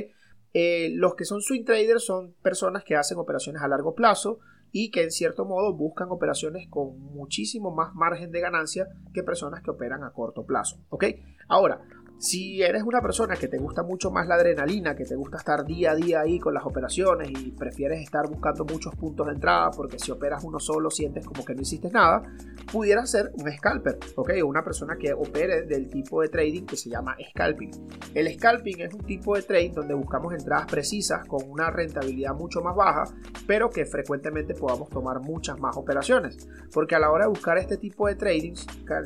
Eh, 0.54 0.92
los 0.94 1.16
que 1.16 1.26
son 1.26 1.42
swing 1.42 1.64
traders 1.64 2.06
son 2.06 2.36
personas 2.44 2.84
que 2.84 2.96
hacen 2.96 3.18
operaciones 3.18 3.62
a 3.64 3.68
largo 3.68 3.96
plazo, 3.96 4.40
y 4.74 4.90
que 4.90 5.04
en 5.04 5.12
cierto 5.12 5.46
modo 5.46 5.74
buscan 5.74 6.10
operaciones 6.10 6.68
con 6.68 7.00
muchísimo 7.00 7.74
más 7.74 7.94
margen 7.94 8.32
de 8.32 8.42
ganancia 8.42 8.88
que 9.14 9.24
personas 9.24 9.62
que 9.62 9.70
operan 9.70 10.04
a 10.04 10.12
corto 10.12 10.46
plazo. 10.46 10.84
¿Ok? 10.90 11.06
Ahora, 11.48 11.82
si 12.24 12.64
eres 12.64 12.84
una 12.84 13.02
persona 13.02 13.36
que 13.36 13.50
te 13.50 13.58
gusta 13.58 13.84
mucho 13.84 14.10
más 14.10 14.26
la 14.28 14.36
adrenalina, 14.36 14.96
que 14.96 15.04
te 15.04 15.14
gusta 15.14 15.36
estar 15.40 15.66
día 15.66 15.92
a 15.92 15.96
día 15.96 16.22
ahí 16.22 16.40
con 16.40 16.54
las 16.54 16.66
operaciones 16.66 17.30
y 17.30 17.52
prefieres 17.52 18.02
estar 18.02 18.30
buscando 18.30 18.64
muchos 18.64 18.96
puntos 18.96 19.28
de 19.28 19.34
entrada 19.34 19.72
porque 19.72 20.00
si 20.00 20.10
operas 20.10 20.42
uno 20.46 20.58
solo 20.58 20.90
sientes 20.90 21.26
como 21.26 21.44
que 21.44 21.54
no 21.54 21.62
hiciste 21.62 21.92
nada, 21.92 22.24
pudiera 22.72 23.06
ser 23.06 23.34
un 23.34 23.52
scalper, 23.52 24.00
¿ok? 24.16 24.32
Una 24.46 24.64
persona 24.64 24.96
que 24.96 25.12
opere 25.12 25.64
del 25.64 25.90
tipo 25.90 26.22
de 26.22 26.30
trading 26.30 26.66
que 26.66 26.78
se 26.78 26.90
llama 26.90 27.18
scalping. 27.32 27.72
El 28.14 28.34
scalping 28.34 28.80
es 28.80 28.94
un 28.94 29.04
tipo 29.04 29.36
de 29.36 29.42
trade 29.42 29.74
donde 29.76 29.94
buscamos 29.94 30.34
entradas 30.34 30.68
precisas 30.68 31.28
con 31.28 31.42
una 31.50 31.72
rentabilidad 31.72 32.34
mucho 32.36 32.62
más 32.62 32.74
baja, 32.74 33.04
pero 33.46 33.70
que 33.70 33.86
frecuentemente 33.86 34.54
podamos 34.54 34.90
tomar 34.90 35.20
muchas 35.20 35.60
más 35.60 35.76
operaciones. 35.76 36.48
Porque 36.74 36.96
a 36.96 37.00
la 37.00 37.12
hora 37.12 37.26
de 37.26 37.32
buscar 37.32 37.58
este 37.58 37.76
tipo 37.76 38.08
de 38.08 38.16
trading, 38.16 38.54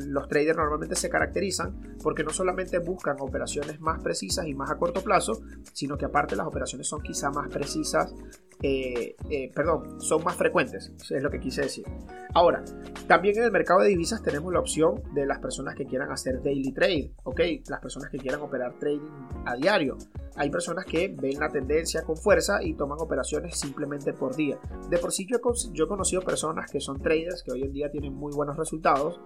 los 0.06 0.28
traders 0.28 0.56
normalmente 0.56 0.96
se 0.96 1.10
caracterizan 1.10 1.98
porque 2.04 2.24
no 2.24 2.30
solamente 2.30 2.78
buscan 2.78 3.07
operaciones 3.20 3.80
más 3.80 4.02
precisas 4.02 4.48
y 4.48 4.54
más 4.54 4.70
a 4.72 4.78
corto 4.78 5.04
plazo, 5.04 5.42
sino 5.74 5.98
que 5.98 6.06
aparte 6.06 6.36
las 6.36 6.48
operaciones 6.48 6.88
son 6.88 7.02
quizá 7.02 7.30
más 7.30 7.50
precisas, 7.50 8.14
eh, 8.62 9.16
eh, 9.30 9.52
perdón, 9.54 10.02
son 10.02 10.24
más 10.24 10.36
frecuentes, 10.36 10.92
es 11.10 11.22
lo 11.22 11.30
que 11.30 11.40
quise 11.40 11.62
decir. 11.62 11.86
Ahora, 12.34 12.64
también 13.08 13.38
en 13.38 13.44
el 13.44 13.52
mercado 13.52 13.82
de 13.82 13.90
divisas 13.90 14.22
tenemos 14.22 14.52
la 14.52 14.60
opción 14.60 15.02
de 15.14 15.26
las 15.26 15.40
personas 15.40 15.76
que 15.76 15.86
quieran 15.86 16.12
hacer 16.12 16.42
daily 16.44 16.72
trade, 16.72 17.14
¿ok? 17.24 17.42
Las 17.70 17.80
personas 17.80 18.10
que 18.10 18.18
quieran 18.18 18.42
operar 18.42 18.74
trading 18.80 19.12
a 19.46 19.56
diario. 19.56 19.98
Hay 20.36 20.50
personas 20.50 20.86
que 20.86 21.08
ven 21.08 21.40
la 21.40 21.50
tendencia 21.50 22.04
con 22.04 22.16
fuerza 22.16 22.62
y 22.62 22.74
toman 22.76 23.00
operaciones 23.00 23.58
simplemente 23.58 24.14
por 24.14 24.36
día. 24.36 24.60
De 24.90 24.98
por 24.98 25.12
sí 25.12 25.28
yo 25.28 25.86
he 25.86 25.88
conocido 25.88 26.22
personas 26.22 26.70
que 26.70 26.80
son 26.80 27.02
traders 27.02 27.44
que 27.44 27.52
hoy 27.52 27.64
en 27.64 27.74
día 27.74 27.90
tienen 27.90 28.14
muy 28.14 28.34
buenos 28.34 28.56
resultados 28.56 29.20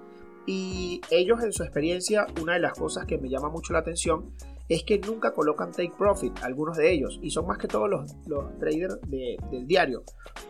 y 0.46 1.02
ellos 1.10 1.44
en 1.44 1.54
su 1.54 1.64
experiencia, 1.64 2.26
una 2.42 2.54
de 2.54 2.60
las 2.60 2.74
cosas 2.74 3.06
que 3.06 3.18
me 3.18 3.30
llama 3.30 3.50
mucho 3.50 3.74
la 3.74 3.80
atención 3.80 4.34
es 4.72 4.84
que 4.86 5.00
nunca 5.00 5.34
colocan 5.34 5.72
take 5.72 5.92
profit, 5.98 6.32
algunos 6.44 6.78
de 6.78 6.90
ellos, 6.94 7.20
y 7.22 7.30
son 7.30 7.46
más 7.46 7.58
que 7.58 7.68
todos 7.68 7.90
los, 7.90 8.16
traders 8.58 9.02
del 9.02 9.68
diario. 9.68 10.04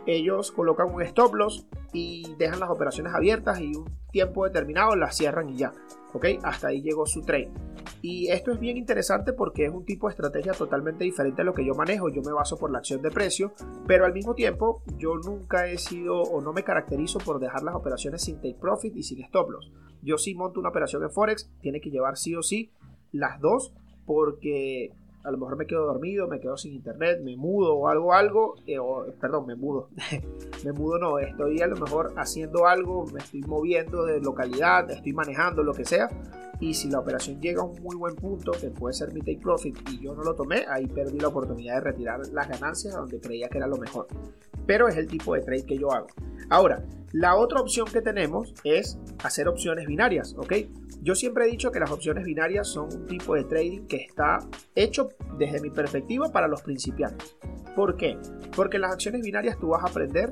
Ellos 0.05 0.51
colocan 0.51 0.93
un 0.93 1.01
stop 1.01 1.33
loss 1.33 1.67
y 1.91 2.35
dejan 2.37 2.59
las 2.59 2.69
operaciones 2.69 3.15
abiertas 3.15 3.59
y 3.59 3.75
un 3.75 3.89
tiempo 4.11 4.45
determinado 4.45 4.95
las 4.95 5.17
cierran 5.17 5.49
y 5.49 5.57
ya. 5.57 5.73
¿Ok? 6.13 6.27
Hasta 6.43 6.67
ahí 6.67 6.83
llegó 6.83 7.07
su 7.07 7.23
trade. 7.23 7.51
Y 8.03 8.27
esto 8.27 8.51
es 8.51 8.59
bien 8.59 8.77
interesante 8.77 9.33
porque 9.33 9.65
es 9.65 9.71
un 9.71 9.85
tipo 9.85 10.07
de 10.07 10.11
estrategia 10.11 10.51
totalmente 10.51 11.03
diferente 11.03 11.41
a 11.41 11.45
lo 11.45 11.55
que 11.55 11.65
yo 11.65 11.73
manejo. 11.73 12.07
Yo 12.09 12.21
me 12.21 12.31
baso 12.31 12.57
por 12.57 12.71
la 12.71 12.77
acción 12.77 13.01
de 13.01 13.09
precio, 13.09 13.53
pero 13.87 14.05
al 14.05 14.13
mismo 14.13 14.35
tiempo 14.35 14.83
yo 14.97 15.15
nunca 15.15 15.67
he 15.67 15.79
sido 15.79 16.21
o 16.21 16.41
no 16.41 16.53
me 16.53 16.63
caracterizo 16.63 17.17
por 17.17 17.39
dejar 17.39 17.63
las 17.63 17.73
operaciones 17.73 18.21
sin 18.21 18.35
take 18.35 18.57
profit 18.61 18.95
y 18.95 19.01
sin 19.01 19.23
stop 19.23 19.49
loss. 19.49 19.71
Yo 20.03 20.19
sí 20.19 20.35
monto 20.35 20.59
una 20.59 20.69
operación 20.69 21.01
en 21.01 21.09
Forex, 21.09 21.49
tiene 21.59 21.81
que 21.81 21.89
llevar 21.89 22.17
sí 22.17 22.35
o 22.35 22.43
sí 22.43 22.71
las 23.11 23.39
dos 23.39 23.73
porque 24.13 24.91
a 25.23 25.31
lo 25.31 25.37
mejor 25.37 25.55
me 25.55 25.65
quedo 25.65 25.85
dormido, 25.85 26.27
me 26.27 26.41
quedo 26.41 26.57
sin 26.57 26.73
internet, 26.73 27.21
me 27.23 27.37
mudo 27.37 27.75
o 27.75 27.87
algo, 27.87 28.13
algo, 28.13 28.55
eh, 28.67 28.77
perdón, 29.21 29.45
me 29.45 29.55
mudo, 29.55 29.87
me 30.65 30.73
mudo 30.73 30.97
no, 30.97 31.19
estoy 31.19 31.61
a 31.61 31.67
lo 31.67 31.77
mejor 31.77 32.13
haciendo 32.17 32.67
algo, 32.67 33.05
me 33.13 33.19
estoy 33.19 33.41
moviendo 33.41 34.03
de 34.05 34.19
localidad, 34.19 34.91
estoy 34.91 35.13
manejando 35.13 35.63
lo 35.63 35.73
que 35.73 35.85
sea, 35.85 36.09
y 36.61 36.75
si 36.75 36.89
la 36.89 36.99
operación 36.99 37.41
llega 37.41 37.63
a 37.63 37.65
un 37.65 37.81
muy 37.81 37.95
buen 37.95 38.15
punto, 38.15 38.51
que 38.51 38.69
puede 38.69 38.93
ser 38.93 39.11
mi 39.11 39.19
take 39.21 39.39
profit, 39.41 39.77
y 39.89 39.99
yo 39.99 40.13
no 40.13 40.23
lo 40.23 40.35
tomé, 40.35 40.63
ahí 40.69 40.85
perdí 40.85 41.19
la 41.19 41.29
oportunidad 41.29 41.75
de 41.75 41.81
retirar 41.81 42.21
las 42.31 42.47
ganancias 42.47 42.95
donde 42.95 43.19
creía 43.19 43.49
que 43.49 43.57
era 43.57 43.67
lo 43.67 43.77
mejor. 43.77 44.07
Pero 44.67 44.87
es 44.87 44.95
el 44.95 45.07
tipo 45.07 45.33
de 45.33 45.41
trade 45.41 45.65
que 45.65 45.77
yo 45.77 45.91
hago. 45.91 46.07
Ahora, 46.49 46.85
la 47.13 47.35
otra 47.35 47.59
opción 47.59 47.87
que 47.91 48.01
tenemos 48.01 48.53
es 48.63 48.99
hacer 49.23 49.47
opciones 49.47 49.87
binarias, 49.87 50.35
¿ok? 50.37 50.53
Yo 51.01 51.15
siempre 51.15 51.45
he 51.45 51.51
dicho 51.51 51.71
que 51.71 51.79
las 51.79 51.89
opciones 51.89 52.25
binarias 52.25 52.67
son 52.67 52.93
un 52.93 53.07
tipo 53.07 53.33
de 53.33 53.43
trading 53.43 53.87
que 53.87 53.97
está 53.97 54.37
hecho 54.75 55.09
desde 55.39 55.59
mi 55.61 55.71
perspectiva 55.71 56.31
para 56.31 56.47
los 56.47 56.61
principiantes. 56.61 57.35
¿Por 57.75 57.97
qué? 57.97 58.19
Porque 58.55 58.77
en 58.77 58.83
las 58.83 58.93
acciones 58.93 59.23
binarias 59.23 59.57
tú 59.57 59.69
vas 59.69 59.83
a 59.83 59.87
aprender 59.87 60.31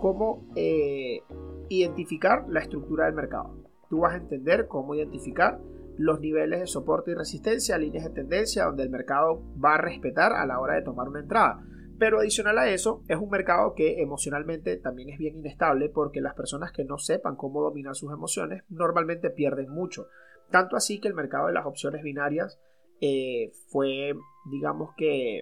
cómo 0.00 0.48
eh, 0.56 1.20
identificar 1.68 2.46
la 2.48 2.60
estructura 2.60 3.04
del 3.04 3.14
mercado. 3.14 3.67
Tú 3.88 4.00
vas 4.00 4.14
a 4.14 4.18
entender 4.18 4.66
cómo 4.68 4.94
identificar 4.94 5.60
los 5.96 6.20
niveles 6.20 6.60
de 6.60 6.66
soporte 6.66 7.10
y 7.10 7.14
resistencia, 7.14 7.76
líneas 7.76 8.04
de 8.04 8.10
tendencia 8.10 8.64
donde 8.64 8.84
el 8.84 8.90
mercado 8.90 9.42
va 9.62 9.74
a 9.74 9.80
respetar 9.80 10.32
a 10.32 10.46
la 10.46 10.60
hora 10.60 10.74
de 10.74 10.82
tomar 10.82 11.08
una 11.08 11.20
entrada. 11.20 11.60
Pero 11.98 12.20
adicional 12.20 12.56
a 12.58 12.70
eso, 12.70 13.02
es 13.08 13.16
un 13.16 13.28
mercado 13.28 13.74
que 13.74 14.00
emocionalmente 14.00 14.76
también 14.76 15.08
es 15.10 15.18
bien 15.18 15.36
inestable 15.36 15.88
porque 15.88 16.20
las 16.20 16.34
personas 16.34 16.70
que 16.70 16.84
no 16.84 16.98
sepan 16.98 17.34
cómo 17.34 17.60
dominar 17.60 17.96
sus 17.96 18.12
emociones 18.12 18.62
normalmente 18.68 19.30
pierden 19.30 19.70
mucho. 19.70 20.06
Tanto 20.50 20.76
así 20.76 21.00
que 21.00 21.08
el 21.08 21.14
mercado 21.14 21.48
de 21.48 21.54
las 21.54 21.66
opciones 21.66 22.02
binarias 22.02 22.60
eh, 23.00 23.50
fue, 23.70 24.12
digamos 24.50 24.90
que, 24.96 25.38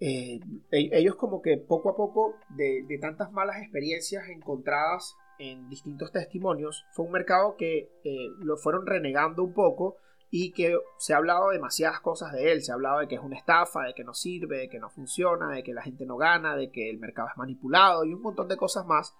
eh, 0.00 0.40
e-, 0.70 0.90
ellos 0.92 1.16
como 1.16 1.42
que 1.42 1.58
poco 1.58 1.90
a 1.90 1.96
poco 1.96 2.34
de, 2.56 2.98
tantas 3.00 3.30
malas 3.32 3.60
experiencias 3.60 4.28
encontradas 4.28 5.14
en 5.38 5.68
distintos 5.68 6.12
testimonios, 6.12 6.84
fue 6.92 7.06
un 7.06 7.12
mercado 7.12 7.56
que 7.56 7.90
eh, 8.04 8.28
lo 8.38 8.56
fueron 8.56 8.86
renegando 8.86 9.42
un 9.42 9.54
poco 9.54 9.96
y 10.30 10.52
que 10.52 10.76
se 10.98 11.14
ha 11.14 11.16
hablado 11.16 11.50
demasiadas 11.50 12.00
cosas 12.00 12.32
de 12.32 12.52
él. 12.52 12.62
Se 12.62 12.70
ha 12.70 12.74
hablado 12.74 13.00
de 13.00 13.08
que 13.08 13.14
es 13.14 13.20
una 13.20 13.36
estafa, 13.36 13.84
de 13.84 13.94
que 13.94 14.04
no 14.04 14.14
sirve, 14.14 14.58
de 14.58 14.68
que 14.68 14.78
no 14.78 14.90
funciona, 14.90 15.50
de 15.50 15.62
que 15.62 15.72
la 15.72 15.82
gente 15.82 16.04
no 16.04 16.16
gana, 16.16 16.56
de 16.56 16.70
que 16.70 16.90
el 16.90 16.98
mercado 16.98 17.28
es 17.28 17.36
manipulado 17.36 18.04
y 18.04 18.12
un 18.12 18.22
montón 18.22 18.48
de 18.48 18.56
cosas 18.56 18.86
más. 18.86 19.14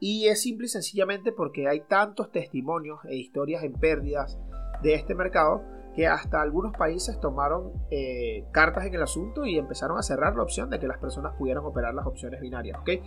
Y 0.00 0.28
es 0.28 0.42
simple 0.42 0.66
y 0.66 0.68
sencillamente 0.68 1.32
porque 1.32 1.68
hay 1.68 1.80
tantos 1.80 2.30
testimonios 2.30 3.00
e 3.04 3.16
historias 3.16 3.62
en 3.62 3.72
pérdidas 3.74 4.38
de 4.82 4.94
este 4.94 5.14
mercado 5.14 5.62
que 5.94 6.08
hasta 6.08 6.42
algunos 6.42 6.76
países 6.76 7.20
tomaron 7.20 7.72
eh, 7.90 8.44
cartas 8.52 8.84
en 8.86 8.94
el 8.94 9.02
asunto 9.02 9.46
y 9.46 9.58
empezaron 9.58 9.96
a 9.96 10.02
cerrar 10.02 10.34
la 10.34 10.42
opción 10.42 10.68
de 10.68 10.80
que 10.80 10.88
las 10.88 10.98
personas 10.98 11.34
pudieran 11.38 11.64
operar 11.64 11.94
las 11.94 12.06
opciones 12.06 12.40
binarias. 12.40 12.80
¿okay? 12.80 13.00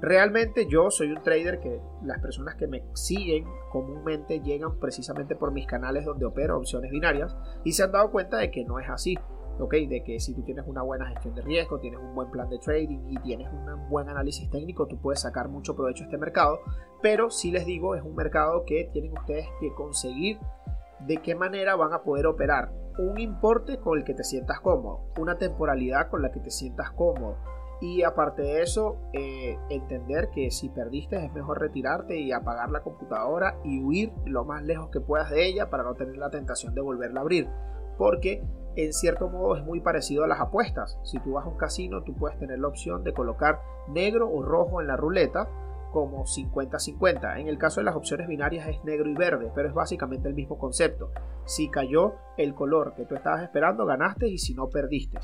Realmente 0.00 0.66
yo 0.68 0.90
soy 0.90 1.10
un 1.10 1.22
trader 1.22 1.58
que 1.58 1.80
las 2.02 2.20
personas 2.20 2.54
que 2.56 2.66
me 2.66 2.84
siguen 2.94 3.46
comúnmente 3.72 4.40
llegan 4.40 4.78
precisamente 4.78 5.36
por 5.36 5.52
mis 5.52 5.66
canales 5.66 6.04
donde 6.04 6.26
opero 6.26 6.58
opciones 6.58 6.90
binarias 6.90 7.34
y 7.64 7.72
se 7.72 7.82
han 7.82 7.92
dado 7.92 8.10
cuenta 8.10 8.36
de 8.36 8.50
que 8.50 8.64
no 8.64 8.78
es 8.78 8.88
así. 8.90 9.16
¿ok? 9.58 9.72
De 9.88 10.02
que 10.04 10.20
si 10.20 10.34
tú 10.34 10.42
tienes 10.42 10.66
una 10.66 10.82
buena 10.82 11.06
gestión 11.06 11.34
de 11.34 11.40
riesgo, 11.40 11.80
tienes 11.80 11.98
un 11.98 12.14
buen 12.14 12.30
plan 12.30 12.48
de 12.50 12.58
trading 12.58 13.08
y 13.08 13.18
tienes 13.20 13.48
un 13.50 13.88
buen 13.88 14.08
análisis 14.08 14.50
técnico, 14.50 14.86
tú 14.86 15.00
puedes 15.00 15.20
sacar 15.20 15.48
mucho 15.48 15.74
provecho 15.74 16.04
a 16.04 16.06
este 16.06 16.18
mercado. 16.18 16.60
Pero 17.00 17.30
si 17.30 17.50
les 17.50 17.64
digo, 17.64 17.94
es 17.94 18.02
un 18.02 18.14
mercado 18.14 18.64
que 18.66 18.90
tienen 18.92 19.16
ustedes 19.16 19.46
que 19.60 19.72
conseguir 19.72 20.38
de 21.00 21.16
qué 21.18 21.34
manera 21.34 21.74
van 21.74 21.94
a 21.94 22.02
poder 22.02 22.26
operar 22.26 22.70
un 22.98 23.18
importe 23.18 23.78
con 23.78 23.98
el 23.98 24.04
que 24.04 24.14
te 24.14 24.24
sientas 24.24 24.60
cómodo, 24.60 25.12
una 25.18 25.36
temporalidad 25.36 26.10
con 26.10 26.22
la 26.22 26.30
que 26.30 26.40
te 26.40 26.50
sientas 26.50 26.90
cómodo 26.90 27.36
y 27.80 28.02
aparte 28.02 28.42
de 28.42 28.62
eso, 28.62 28.96
eh, 29.12 29.58
entender 29.68 30.30
que 30.30 30.50
si 30.50 30.70
perdiste 30.70 31.22
es 31.24 31.32
mejor 31.32 31.60
retirarte 31.60 32.18
y 32.18 32.32
apagar 32.32 32.70
la 32.70 32.82
computadora 32.82 33.58
y 33.64 33.82
huir 33.82 34.12
lo 34.24 34.44
más 34.44 34.62
lejos 34.62 34.88
que 34.90 35.00
puedas 35.00 35.30
de 35.30 35.46
ella 35.46 35.68
para 35.68 35.82
no 35.82 35.94
tener 35.94 36.16
la 36.16 36.30
tentación 36.30 36.74
de 36.74 36.80
volverla 36.80 37.20
a 37.20 37.22
abrir. 37.22 37.48
Porque 37.98 38.42
en 38.76 38.92
cierto 38.92 39.28
modo 39.28 39.56
es 39.56 39.64
muy 39.64 39.80
parecido 39.80 40.24
a 40.24 40.28
las 40.28 40.40
apuestas. 40.40 40.98
Si 41.02 41.18
tú 41.20 41.32
vas 41.32 41.44
a 41.44 41.48
un 41.48 41.56
casino, 41.56 42.02
tú 42.02 42.14
puedes 42.14 42.38
tener 42.38 42.58
la 42.58 42.68
opción 42.68 43.04
de 43.04 43.12
colocar 43.12 43.60
negro 43.88 44.30
o 44.30 44.42
rojo 44.42 44.80
en 44.80 44.86
la 44.86 44.96
ruleta 44.96 45.48
como 45.92 46.24
50-50. 46.24 47.40
En 47.40 47.48
el 47.48 47.58
caso 47.58 47.80
de 47.80 47.84
las 47.84 47.96
opciones 47.96 48.26
binarias 48.26 48.68
es 48.68 48.84
negro 48.84 49.08
y 49.08 49.14
verde, 49.14 49.50
pero 49.54 49.68
es 49.68 49.74
básicamente 49.74 50.28
el 50.28 50.34
mismo 50.34 50.58
concepto. 50.58 51.10
Si 51.44 51.70
cayó 51.70 52.14
el 52.36 52.54
color 52.54 52.94
que 52.94 53.04
tú 53.04 53.14
estabas 53.14 53.42
esperando, 53.42 53.86
ganaste 53.86 54.28
y 54.28 54.38
si 54.38 54.54
no, 54.54 54.68
perdiste. 54.68 55.18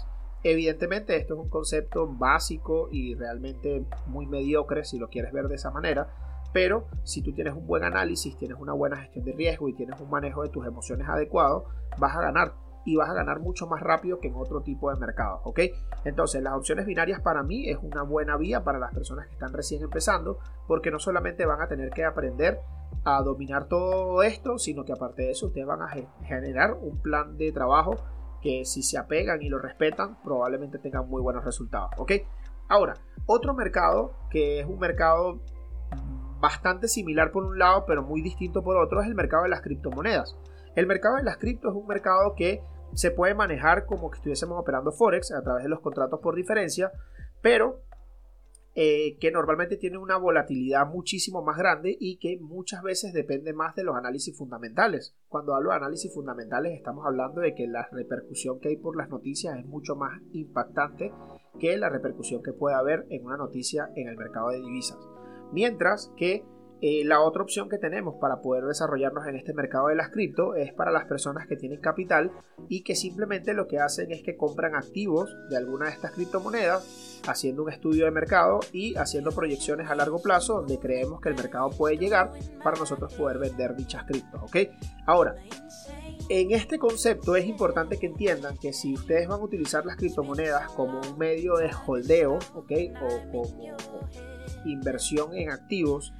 Evidentemente 0.45 1.17
esto 1.17 1.35
es 1.35 1.41
un 1.41 1.49
concepto 1.49 2.07
básico 2.09 2.89
y 2.91 3.15
realmente 3.15 3.85
muy 4.07 4.27
mediocre 4.27 4.85
si 4.85 4.99
lo 4.99 5.09
quieres 5.09 5.33
ver 5.33 5.47
de 5.47 5.55
esa 5.55 5.71
manera, 5.71 6.09
pero 6.53 6.87
si 7.05 7.23
tú 7.23 7.33
tienes 7.33 7.55
un 7.55 7.67
buen 7.67 7.85
análisis, 7.85 8.37
tienes 8.37 8.59
una 8.59 8.73
buena 8.73 8.97
gestión 8.97 9.25
de 9.25 9.33
riesgo 9.33 9.69
y 9.69 9.75
tienes 9.75 10.01
un 10.01 10.11
manejo 10.11 10.43
de 10.43 10.49
tus 10.49 10.67
emociones 10.67 11.09
adecuado, 11.09 11.67
vas 11.99 12.17
a 12.17 12.21
ganar 12.21 12.55
y 12.85 12.97
vas 12.97 13.09
a 13.09 13.15
ganar 13.15 13.39
mucho 13.39 13.69
más 13.69 13.81
rápido 13.81 14.19
que 14.19 14.29
en 14.29 14.35
otro 14.35 14.63
tipo 14.63 14.91
de 14.91 14.97
mercado, 14.99 15.41
¿ok? 15.45 15.61
Entonces 16.05 16.43
las 16.43 16.55
opciones 16.55 16.85
binarias 16.85 17.21
para 17.21 17.45
mí 17.45 17.69
es 17.69 17.79
una 17.81 18.03
buena 18.03 18.37
vía 18.37 18.65
para 18.65 18.81
las 18.81 18.93
personas 18.93 19.27
que 19.29 19.35
están 19.35 19.53
recién 19.53 19.83
empezando 19.83 20.39
porque 20.67 20.91
no 20.91 20.99
solamente 20.99 21.47
van 21.47 21.63
a 21.63 21.69
tener 21.69 21.91
que 21.91 22.05
aprender 22.05 22.59
a 23.05 23.23
dominar 23.23 23.67
todo 23.67 24.23
esto, 24.23 24.59
sino 24.59 24.85
que 24.85 24.93
aparte 24.93 25.23
de 25.23 25.31
eso 25.31 25.47
ustedes 25.47 25.67
van 25.67 25.83
a 25.83 25.89
generar 26.25 26.75
un 26.75 27.01
plan 27.01 27.37
de 27.37 27.53
trabajo 27.53 27.97
que 28.43 28.65
si 28.65 28.83
se 28.83 28.99
apegan 28.99 29.41
y 29.43 29.49
lo 29.49 29.59
respetan, 29.59 30.21
probablemente 30.23 30.79
tengan 30.79 31.09
muy 31.09 31.23
buenos 31.23 31.45
resultados. 31.45 31.91
¿Ok? 31.97 32.13
Ahora, 32.69 32.95
otro 33.27 33.55
mercado 33.55 34.15
que 34.31 34.61
es 34.61 34.67
un 34.67 34.79
mercado 34.79 35.41
bastante 36.41 36.89
similar 36.89 37.31
por 37.31 37.45
un 37.45 37.59
lado, 37.59 37.85
pero 37.87 38.03
muy 38.03 38.21
distinto 38.21 38.63
por 38.63 38.77
otro, 38.77 39.01
es 39.01 39.07
el 39.07 39.15
mercado 39.15 39.45
de 39.45 39.51
las 39.51 39.63
criptomonedas. 39.63 40.37
El 40.75 40.87
mercado 40.87 41.17
de 41.17 41.23
las 41.23 41.37
cripto 41.37 41.69
es 41.69 41.75
un 41.75 41.87
mercado 41.87 42.35
que 42.35 42.63
se 42.95 43.11
puede 43.11 43.35
manejar 43.35 43.87
como 43.87 44.11
que 44.11 44.17
estuviésemos 44.17 44.59
operando 44.59 44.91
Forex 44.91 45.33
a 45.33 45.43
través 45.43 45.63
de 45.63 45.69
los 45.69 45.81
contratos 45.81 46.21
por 46.21 46.35
diferencia, 46.35 46.91
pero 47.41 47.81
eh, 48.75 49.19
que 49.19 49.31
normalmente 49.31 49.77
tiene 49.77 49.99
una 49.99 50.17
volatilidad 50.17 50.87
muchísimo 50.87 51.43
más 51.43 51.59
grande 51.59 51.95
y 52.01 52.17
que 52.17 52.39
muchas 52.41 52.83
veces 52.83 53.13
depende 53.13 53.53
más 53.53 53.75
de 53.75 53.85
los 53.85 53.97
análisis 53.97 54.37
fundamentales. 54.37 55.15
Cuando 55.29 55.55
hablo 55.55 55.71
de 55.71 55.77
análisis 55.77 56.13
fundamentales 56.13 56.73
estamos 56.75 57.05
hablando 57.07 57.43
de 57.43 57.55
que 57.55 57.67
la 57.67 57.87
repercusión 57.93 58.61
que 58.61 58.71
hay 58.71 58.77
por 58.77 58.97
las 58.97 59.11
noticias 59.11 59.59
es 59.59 59.67
mucho 59.67 59.95
más 59.95 60.23
impactante 60.33 61.13
que 61.61 61.77
la 61.77 61.91
repercusión 61.91 62.43
que 62.43 62.55
puede 62.55 62.75
haber 62.75 63.07
en 63.11 63.27
una 63.27 63.37
noticia 63.37 63.91
en 63.95 64.09
el 64.09 64.17
mercado 64.17 64.49
de 64.49 64.61
divisas. 64.61 64.99
Mientras 65.53 66.11
que 66.17 66.43
eh, 66.85 67.05
la 67.05 67.21
otra 67.21 67.45
opción 67.45 67.69
que 67.69 67.79
tenemos 67.79 68.17
para 68.21 68.41
poder 68.41 68.65
desarrollarnos 68.65 69.25
en 69.29 69.37
este 69.37 69.55
mercado 69.55 69.87
de 69.87 69.95
las 69.95 70.11
cripto 70.11 70.57
es 70.57 70.73
para 70.73 70.91
las 70.91 71.05
personas 71.05 71.47
que 71.47 71.55
tienen 71.55 71.81
capital 71.81 72.33
y 72.69 72.83
que 72.83 72.97
simplemente 72.97 73.55
lo 73.55 73.69
que 73.69 73.79
hacen 73.79 74.11
es 74.11 74.25
que 74.25 74.37
compran 74.37 74.75
activos 74.75 75.33
de 75.49 75.57
alguna 75.57 75.87
de 75.87 75.93
estas 75.93 76.11
criptomonedas, 76.11 77.23
haciendo 77.29 77.63
un 77.63 77.71
estudio 77.71 78.07
de 78.07 78.11
mercado 78.11 78.59
y 78.73 78.97
haciendo 78.97 79.31
proyecciones 79.31 79.89
a 79.91 79.95
largo 79.95 80.21
plazo 80.21 80.55
donde 80.55 80.81
creemos 80.81 81.21
que 81.21 81.29
el 81.29 81.37
mercado 81.37 81.71
puede 81.71 81.99
llegar 81.99 82.33
para 82.65 82.77
nosotros 82.77 83.15
poder 83.15 83.39
vender 83.39 83.77
dichas 83.77 84.03
criptos. 84.03 84.43
¿ok? 84.43 84.57
Ahora, 85.07 85.37
en 86.29 86.51
este 86.51 86.81
concepto 86.81 87.37
es 87.37 87.47
importante 87.47 87.97
que 88.01 88.07
entiendan 88.07 88.57
que 88.59 88.73
si 88.73 88.95
ustedes 88.95 89.29
van 89.29 89.39
a 89.39 89.45
utilizar 89.45 89.87
las 89.87 89.95
criptomonedas 89.95 90.69
como 90.73 91.01
un 91.01 91.17
medio 91.17 91.59
de 91.59 91.71
holdeo, 91.87 92.41
¿ok? 92.55 92.73
O 93.03 93.31
como 93.31 94.09
inversión 94.65 95.35
en 95.35 95.51
activos, 95.51 96.13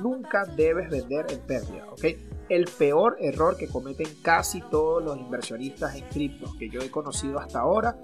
nunca 0.00 0.44
debes 0.44 0.90
vender 0.90 1.26
en 1.30 1.40
pérdida, 1.40 1.86
¿ok? 1.90 2.04
El 2.48 2.64
peor 2.66 3.16
error 3.20 3.56
que 3.56 3.68
cometen 3.68 4.08
casi 4.22 4.60
todos 4.62 5.02
los 5.02 5.18
inversionistas 5.18 5.96
en 5.96 6.04
criptos 6.08 6.54
que 6.56 6.70
yo 6.70 6.80
he 6.80 6.90
conocido 6.90 7.38
hasta 7.38 7.60
ahora 7.60 7.96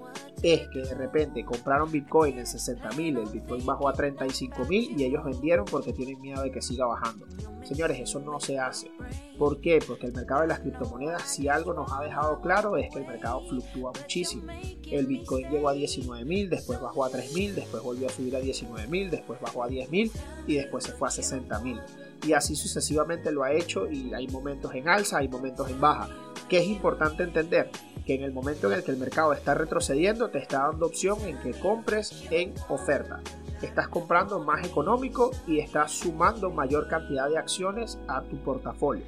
es 0.53 0.67
que 0.67 0.79
de 0.81 0.93
repente 0.93 1.43
compraron 1.43 1.91
Bitcoin 1.91 2.37
en 2.37 2.45
60 2.45 2.91
mil, 2.91 3.17
el 3.17 3.29
Bitcoin 3.29 3.65
bajó 3.65 3.89
a 3.89 3.93
35 3.93 4.65
mil 4.65 4.99
y 4.99 5.03
ellos 5.03 5.23
vendieron 5.23 5.65
porque 5.65 5.91
tienen 5.91 6.21
miedo 6.21 6.43
de 6.43 6.51
que 6.51 6.61
siga 6.61 6.85
bajando. 6.85 7.25
Señores, 7.63 7.99
eso 7.99 8.19
no 8.19 8.39
se 8.39 8.59
hace. 8.59 8.91
¿Por 9.39 9.59
qué? 9.59 9.79
Porque 9.85 10.05
el 10.05 10.13
mercado 10.13 10.41
de 10.41 10.47
las 10.47 10.59
criptomonedas, 10.59 11.23
si 11.23 11.47
algo 11.47 11.73
nos 11.73 11.91
ha 11.91 12.03
dejado 12.03 12.39
claro, 12.41 12.77
es 12.77 12.91
que 12.91 12.99
el 12.99 13.07
mercado 13.07 13.41
fluctúa 13.47 13.91
muchísimo. 13.99 14.43
El 14.91 15.07
Bitcoin 15.07 15.49
llegó 15.49 15.69
a 15.69 15.73
19 15.73 16.25
mil, 16.25 16.49
después 16.49 16.79
bajó 16.79 17.05
a 17.05 17.09
3 17.09 17.33
mil, 17.33 17.55
después 17.55 17.81
volvió 17.81 18.05
a 18.07 18.11
subir 18.11 18.35
a 18.35 18.39
19 18.39 18.87
mil, 18.87 19.09
después 19.09 19.41
bajó 19.41 19.63
a 19.63 19.67
10 19.67 19.89
mil 19.89 20.11
y 20.45 20.55
después 20.55 20.83
se 20.83 20.91
fue 20.91 21.07
a 21.07 21.11
60 21.11 21.59
mil 21.61 21.79
y 22.25 22.33
así 22.33 22.55
sucesivamente 22.55 23.31
lo 23.31 23.43
ha 23.43 23.51
hecho 23.51 23.89
y 23.89 24.13
hay 24.13 24.27
momentos 24.27 24.73
en 24.73 24.87
alza, 24.87 25.19
hay 25.19 25.27
momentos 25.27 25.69
en 25.69 25.79
baja. 25.79 26.09
Que 26.49 26.59
es 26.59 26.67
importante 26.67 27.23
entender 27.23 27.69
que 28.05 28.15
en 28.15 28.23
el 28.23 28.31
momento 28.31 28.67
en 28.67 28.73
el 28.73 28.83
que 28.83 28.91
el 28.91 28.97
mercado 28.97 29.33
está 29.33 29.55
retrocediendo 29.55 30.29
te 30.29 30.37
está 30.37 30.59
dando 30.67 30.85
opción 30.85 31.19
en 31.21 31.37
que 31.39 31.59
compres 31.59 32.25
en 32.29 32.53
oferta. 32.69 33.19
Estás 33.61 33.87
comprando 33.87 34.39
más 34.39 34.65
económico 34.65 35.31
y 35.47 35.59
estás 35.59 35.91
sumando 35.91 36.51
mayor 36.51 36.87
cantidad 36.87 37.27
de 37.29 37.37
acciones 37.37 37.97
a 38.07 38.21
tu 38.21 38.37
portafolio. 38.37 39.03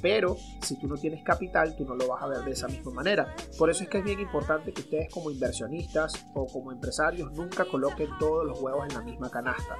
Pero 0.00 0.36
si 0.62 0.78
tú 0.78 0.88
no 0.88 0.96
tienes 0.96 1.22
capital, 1.22 1.76
tú 1.76 1.84
no 1.84 1.94
lo 1.94 2.08
vas 2.08 2.22
a 2.22 2.26
ver 2.26 2.40
de 2.40 2.52
esa 2.52 2.66
misma 2.66 2.92
manera. 2.92 3.34
Por 3.58 3.70
eso 3.70 3.84
es 3.84 3.88
que 3.88 3.98
es 3.98 4.04
bien 4.04 4.20
importante 4.20 4.72
que 4.72 4.82
ustedes 4.82 5.12
como 5.12 5.30
inversionistas 5.30 6.26
o 6.34 6.46
como 6.46 6.72
empresarios 6.72 7.32
nunca 7.32 7.64
coloquen 7.64 8.08
todos 8.18 8.44
los 8.44 8.60
huevos 8.60 8.86
en 8.88 8.94
la 8.94 9.02
misma 9.02 9.30
canasta. 9.30 9.76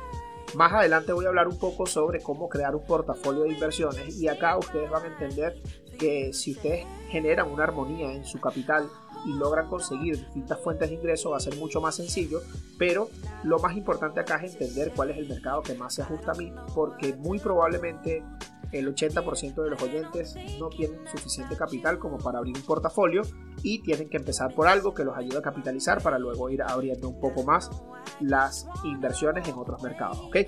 Más 0.54 0.72
adelante 0.72 1.12
voy 1.12 1.24
a 1.24 1.28
hablar 1.28 1.48
un 1.48 1.58
poco 1.58 1.86
sobre 1.86 2.20
cómo 2.20 2.48
crear 2.48 2.74
un 2.76 2.84
portafolio 2.84 3.44
de 3.44 3.54
inversiones 3.54 4.20
y 4.20 4.28
acá 4.28 4.58
ustedes 4.58 4.90
van 4.90 5.04
a 5.04 5.06
entender 5.08 5.56
que 6.02 6.32
si 6.32 6.50
ustedes 6.50 6.84
generan 7.10 7.48
una 7.48 7.62
armonía 7.62 8.12
en 8.12 8.24
su 8.24 8.40
capital 8.40 8.88
y 9.24 9.34
logran 9.34 9.68
conseguir 9.68 10.18
distintas 10.18 10.58
fuentes 10.58 10.88
de 10.88 10.96
ingreso 10.96 11.30
va 11.30 11.36
a 11.36 11.40
ser 11.40 11.54
mucho 11.54 11.80
más 11.80 11.94
sencillo, 11.94 12.40
pero 12.76 13.08
lo 13.44 13.60
más 13.60 13.76
importante 13.76 14.18
acá 14.18 14.42
es 14.42 14.54
entender 14.54 14.92
cuál 14.96 15.10
es 15.10 15.18
el 15.18 15.28
mercado 15.28 15.62
que 15.62 15.74
más 15.74 15.94
se 15.94 16.02
ajusta 16.02 16.32
a 16.32 16.34
mí, 16.34 16.52
porque 16.74 17.14
muy 17.14 17.38
probablemente 17.38 18.24
el 18.72 18.92
80% 18.92 19.62
de 19.62 19.70
los 19.70 19.80
oyentes 19.80 20.34
no 20.58 20.70
tienen 20.70 21.06
suficiente 21.06 21.56
capital 21.56 22.00
como 22.00 22.18
para 22.18 22.38
abrir 22.38 22.56
un 22.56 22.62
portafolio 22.62 23.22
y 23.62 23.80
tienen 23.82 24.08
que 24.08 24.16
empezar 24.16 24.52
por 24.52 24.66
algo 24.66 24.92
que 24.92 25.04
los 25.04 25.16
ayude 25.16 25.38
a 25.38 25.42
capitalizar 25.42 26.02
para 26.02 26.18
luego 26.18 26.50
ir 26.50 26.62
abriendo 26.62 27.08
un 27.08 27.20
poco 27.20 27.44
más 27.44 27.70
las 28.18 28.66
inversiones 28.82 29.46
en 29.46 29.54
otros 29.54 29.80
mercados. 29.84 30.18
¿ok? 30.18 30.38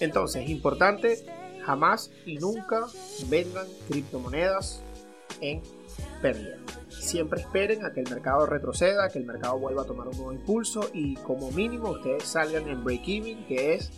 Entonces, 0.00 0.42
es 0.42 0.50
importante, 0.50 1.24
jamás 1.64 2.10
y 2.26 2.36
nunca 2.38 2.86
vendan 3.28 3.66
criptomonedas 3.88 4.82
en 5.40 5.62
pérdida. 6.22 6.56
Siempre 6.88 7.40
esperen 7.40 7.84
a 7.84 7.92
que 7.92 8.00
el 8.00 8.10
mercado 8.10 8.46
retroceda, 8.46 9.08
que 9.08 9.18
el 9.18 9.24
mercado 9.24 9.58
vuelva 9.58 9.82
a 9.82 9.86
tomar 9.86 10.08
un 10.08 10.16
nuevo 10.16 10.32
impulso 10.32 10.90
y 10.92 11.14
como 11.16 11.50
mínimo 11.50 11.90
ustedes 11.90 12.24
salgan 12.24 12.68
en 12.68 12.84
break-even, 12.84 13.46
que 13.46 13.74
es 13.74 13.90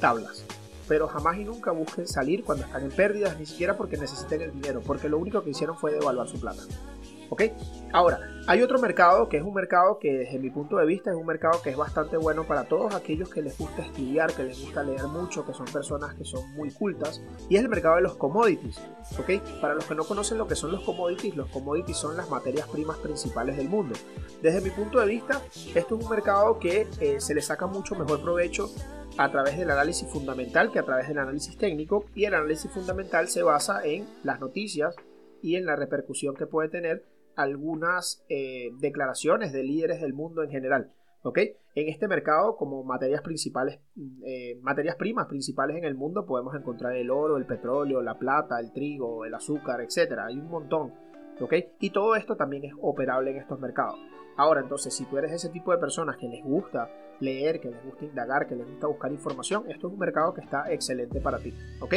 tablas 0.00 0.44
pero 0.88 1.08
jamás 1.08 1.38
y 1.38 1.44
nunca 1.44 1.70
busquen 1.70 2.06
salir 2.06 2.44
cuando 2.44 2.64
están 2.64 2.82
en 2.82 2.90
pérdidas, 2.90 3.38
ni 3.38 3.46
siquiera 3.46 3.78
porque 3.78 3.96
necesiten 3.96 4.42
el 4.42 4.52
dinero, 4.52 4.82
porque 4.84 5.08
lo 5.08 5.16
único 5.16 5.42
que 5.42 5.48
hicieron 5.48 5.76
fue 5.76 5.92
devaluar 5.92 6.28
su 6.28 6.38
plata. 6.38 6.62
¿Ok? 7.32 7.44
Ahora, 7.94 8.20
hay 8.46 8.60
otro 8.60 8.78
mercado 8.78 9.26
que 9.30 9.38
es 9.38 9.42
un 9.42 9.54
mercado 9.54 9.98
que 9.98 10.18
desde 10.18 10.38
mi 10.38 10.50
punto 10.50 10.76
de 10.76 10.84
vista 10.84 11.12
es 11.12 11.16
un 11.16 11.24
mercado 11.24 11.62
que 11.62 11.70
es 11.70 11.76
bastante 11.78 12.18
bueno 12.18 12.44
para 12.44 12.64
todos 12.64 12.94
aquellos 12.94 13.30
que 13.30 13.40
les 13.40 13.56
gusta 13.56 13.80
estudiar, 13.80 14.34
que 14.34 14.44
les 14.44 14.60
gusta 14.60 14.82
leer 14.82 15.04
mucho, 15.04 15.46
que 15.46 15.54
son 15.54 15.64
personas 15.64 16.14
que 16.14 16.26
son 16.26 16.52
muy 16.52 16.70
cultas, 16.70 17.22
y 17.48 17.56
es 17.56 17.62
el 17.62 17.70
mercado 17.70 17.96
de 17.96 18.02
los 18.02 18.16
commodities. 18.16 18.78
¿Ok? 19.18 19.60
Para 19.62 19.74
los 19.74 19.86
que 19.86 19.94
no 19.94 20.04
conocen 20.04 20.36
lo 20.36 20.46
que 20.46 20.54
son 20.54 20.72
los 20.72 20.82
commodities, 20.82 21.34
los 21.34 21.48
commodities 21.48 21.96
son 21.96 22.18
las 22.18 22.28
materias 22.28 22.68
primas 22.68 22.98
principales 22.98 23.56
del 23.56 23.70
mundo. 23.70 23.94
Desde 24.42 24.60
mi 24.60 24.68
punto 24.68 25.00
de 25.00 25.06
vista, 25.06 25.40
esto 25.74 25.96
es 25.96 26.04
un 26.04 26.10
mercado 26.10 26.58
que 26.58 26.86
eh, 27.00 27.18
se 27.18 27.34
le 27.34 27.40
saca 27.40 27.66
mucho 27.66 27.94
mejor 27.94 28.20
provecho 28.20 28.68
a 29.16 29.30
través 29.30 29.56
del 29.56 29.70
análisis 29.70 30.06
fundamental 30.06 30.70
que 30.70 30.80
a 30.80 30.84
través 30.84 31.08
del 31.08 31.16
análisis 31.16 31.56
técnico 31.56 32.04
y 32.14 32.26
el 32.26 32.34
análisis 32.34 32.70
fundamental 32.70 33.28
se 33.28 33.42
basa 33.42 33.82
en 33.86 34.06
las 34.22 34.38
noticias 34.38 34.94
y 35.42 35.56
en 35.56 35.66
la 35.66 35.76
repercusión 35.76 36.34
que 36.34 36.46
puede 36.46 36.68
tener 36.68 37.04
algunas 37.36 38.24
eh, 38.28 38.70
declaraciones 38.78 39.52
de 39.52 39.62
líderes 39.62 40.00
del 40.00 40.14
mundo 40.14 40.42
en 40.42 40.50
general. 40.50 40.92
¿ok? 41.22 41.38
En 41.74 41.88
este 41.88 42.08
mercado, 42.08 42.56
como 42.56 42.84
materias 42.84 43.22
principales, 43.22 43.80
eh, 44.24 44.58
materias 44.60 44.96
primas 44.96 45.26
principales 45.26 45.76
en 45.76 45.84
el 45.84 45.94
mundo, 45.94 46.26
podemos 46.26 46.54
encontrar 46.54 46.94
el 46.96 47.10
oro, 47.10 47.36
el 47.36 47.46
petróleo, 47.46 48.02
la 48.02 48.18
plata, 48.18 48.60
el 48.60 48.72
trigo, 48.72 49.24
el 49.24 49.34
azúcar, 49.34 49.80
etc. 49.80 50.18
Hay 50.26 50.38
un 50.38 50.48
montón. 50.48 50.92
¿ok? 51.40 51.54
Y 51.80 51.90
todo 51.90 52.14
esto 52.14 52.36
también 52.36 52.64
es 52.64 52.72
operable 52.80 53.30
en 53.30 53.38
estos 53.38 53.58
mercados. 53.58 53.98
Ahora, 54.36 54.60
entonces, 54.60 54.94
si 54.94 55.04
tú 55.04 55.18
eres 55.18 55.32
ese 55.32 55.50
tipo 55.50 55.72
de 55.72 55.78
personas 55.78 56.16
que 56.16 56.26
les 56.26 56.42
gusta 56.42 56.88
leer, 57.20 57.60
que 57.60 57.70
les 57.70 57.84
gusta 57.84 58.04
indagar, 58.04 58.46
que 58.46 58.56
les 58.56 58.66
gusta 58.66 58.86
buscar 58.86 59.12
información, 59.12 59.64
esto 59.68 59.88
es 59.88 59.92
un 59.92 59.98
mercado 59.98 60.32
que 60.32 60.40
está 60.40 60.72
excelente 60.72 61.20
para 61.20 61.38
ti, 61.38 61.54
¿ok? 61.80 61.94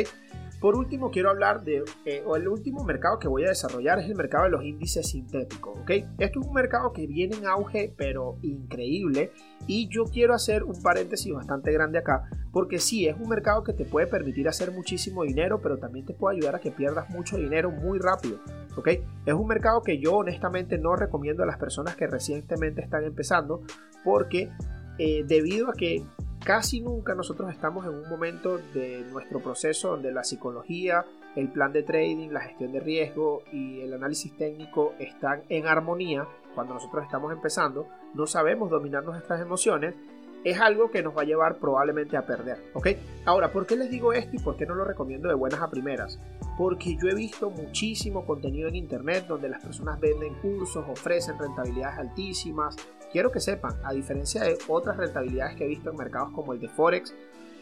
Por 0.59 0.75
último, 0.75 1.11
quiero 1.11 1.29
hablar 1.29 1.63
de, 1.63 1.83
eh, 2.05 2.23
o 2.25 2.35
el 2.35 2.47
último 2.47 2.83
mercado 2.83 3.19
que 3.19 3.27
voy 3.27 3.43
a 3.43 3.49
desarrollar 3.49 3.99
es 3.99 4.09
el 4.09 4.15
mercado 4.15 4.45
de 4.45 4.51
los 4.51 4.63
índices 4.63 5.07
sintéticos, 5.07 5.77
¿ok? 5.81 5.91
Esto 6.17 6.39
es 6.39 6.47
un 6.47 6.53
mercado 6.53 6.93
que 6.93 7.05
viene 7.07 7.35
en 7.35 7.45
auge, 7.45 7.93
pero 7.95 8.37
increíble, 8.41 9.31
y 9.67 9.89
yo 9.89 10.05
quiero 10.05 10.33
hacer 10.33 10.63
un 10.63 10.81
paréntesis 10.81 11.33
bastante 11.33 11.71
grande 11.71 11.99
acá, 11.99 12.29
porque 12.51 12.79
sí, 12.79 13.05
es 13.05 13.15
un 13.19 13.29
mercado 13.29 13.63
que 13.63 13.73
te 13.73 13.85
puede 13.85 14.07
permitir 14.07 14.47
hacer 14.47 14.71
muchísimo 14.71 15.23
dinero, 15.23 15.59
pero 15.61 15.77
también 15.77 16.05
te 16.05 16.13
puede 16.13 16.37
ayudar 16.37 16.55
a 16.55 16.59
que 16.59 16.71
pierdas 16.71 17.09
mucho 17.09 17.37
dinero 17.37 17.69
muy 17.69 17.99
rápido, 17.99 18.39
¿ok? 18.77 18.87
Es 19.25 19.33
un 19.33 19.47
mercado 19.47 19.81
que 19.81 19.99
yo 19.99 20.15
honestamente 20.15 20.77
no 20.77 20.95
recomiendo 20.95 21.43
a 21.43 21.45
las 21.45 21.57
personas 21.57 21.95
que 21.95 22.07
recientemente 22.07 22.81
están 22.81 23.03
empezando, 23.03 23.61
porque 24.03 24.49
eh, 24.97 25.25
debido 25.27 25.69
a 25.69 25.73
que 25.73 26.03
casi 26.45 26.79
nunca 26.79 27.15
nosotros 27.15 27.51
estamos 27.51 27.85
en 27.85 27.95
un 27.95 28.07
momento 28.07 28.59
de 28.59 29.03
nuestro 29.11 29.39
proceso 29.41 29.89
donde 29.89 30.11
la 30.11 30.23
psicología, 30.23 31.03
el 31.35 31.49
plan 31.49 31.73
de 31.73 31.81
trading, 31.81 32.29
la 32.29 32.41
gestión 32.41 32.71
de 32.71 32.79
riesgo 32.79 33.41
y 33.51 33.81
el 33.81 33.91
análisis 33.91 34.37
técnico 34.37 34.93
están 34.99 35.41
en 35.49 35.65
armonía 35.65 36.27
cuando 36.53 36.75
nosotros 36.75 37.03
estamos 37.03 37.33
empezando, 37.33 37.87
no 38.13 38.27
sabemos 38.27 38.69
dominar 38.69 39.03
nuestras 39.03 39.41
emociones, 39.41 39.95
es 40.43 40.61
algo 40.61 40.91
que 40.91 41.01
nos 41.01 41.17
va 41.17 41.23
a 41.23 41.25
llevar 41.25 41.57
probablemente 41.57 42.15
a 42.15 42.27
perder, 42.27 42.63
¿ok? 42.75 42.89
Ahora, 43.25 43.51
¿por 43.51 43.65
qué 43.65 43.75
les 43.75 43.89
digo 43.89 44.13
esto 44.13 44.35
y 44.35 44.39
por 44.39 44.55
qué 44.55 44.67
no 44.67 44.75
lo 44.75 44.85
recomiendo 44.85 45.27
de 45.27 45.33
buenas 45.33 45.59
a 45.59 45.71
primeras? 45.71 46.19
Porque 46.59 46.95
yo 46.95 47.09
he 47.09 47.15
visto 47.15 47.49
muchísimo 47.49 48.23
contenido 48.23 48.69
en 48.69 48.75
internet 48.75 49.25
donde 49.27 49.49
las 49.49 49.63
personas 49.63 49.99
venden 49.99 50.35
cursos, 50.35 50.85
ofrecen 50.87 51.39
rentabilidades 51.39 51.97
altísimas, 51.97 52.77
quiero 53.15 53.31
que 53.31 53.39
sepan, 53.39 53.77
a 53.85 53.93
diferencia 53.93 54.43
de 54.43 54.57
otras 54.67 54.97
rentabilidades 54.97 55.55
que 55.55 55.63
he 55.63 55.67
visto 55.69 55.89
en 55.89 55.95
mercados 55.95 56.33
como 56.33 56.51
el 56.51 56.59
de 56.59 56.67
Forex, 56.67 57.15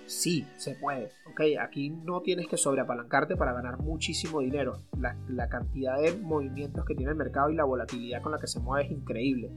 sí, 0.08 0.48
se 0.58 0.74
puede. 0.74 1.12
Ok, 1.30 1.42
aquí 1.62 1.92
no 1.92 2.22
tienes 2.22 2.48
que 2.48 2.58
sobreapalancarte 2.58 3.36
para 3.36 3.54
ganar 3.54 3.78
muchísimo 3.78 4.39
dinero. 4.39 4.82
La, 4.98 5.50
cantidad 5.50 6.02
de 6.02 6.16
movimientos 6.16 6.84
que 6.86 6.96
tiene 6.96 7.12
el 7.12 7.18
mercado 7.20 7.52
y 7.52 7.56
la 7.56 7.66
volatilidad 7.66 8.24
con 8.24 8.32
la 8.32 8.39
que 8.39 8.48
se 8.48 8.60
mueve 8.62 8.88
es 8.88 8.92
increíble. 8.94 9.52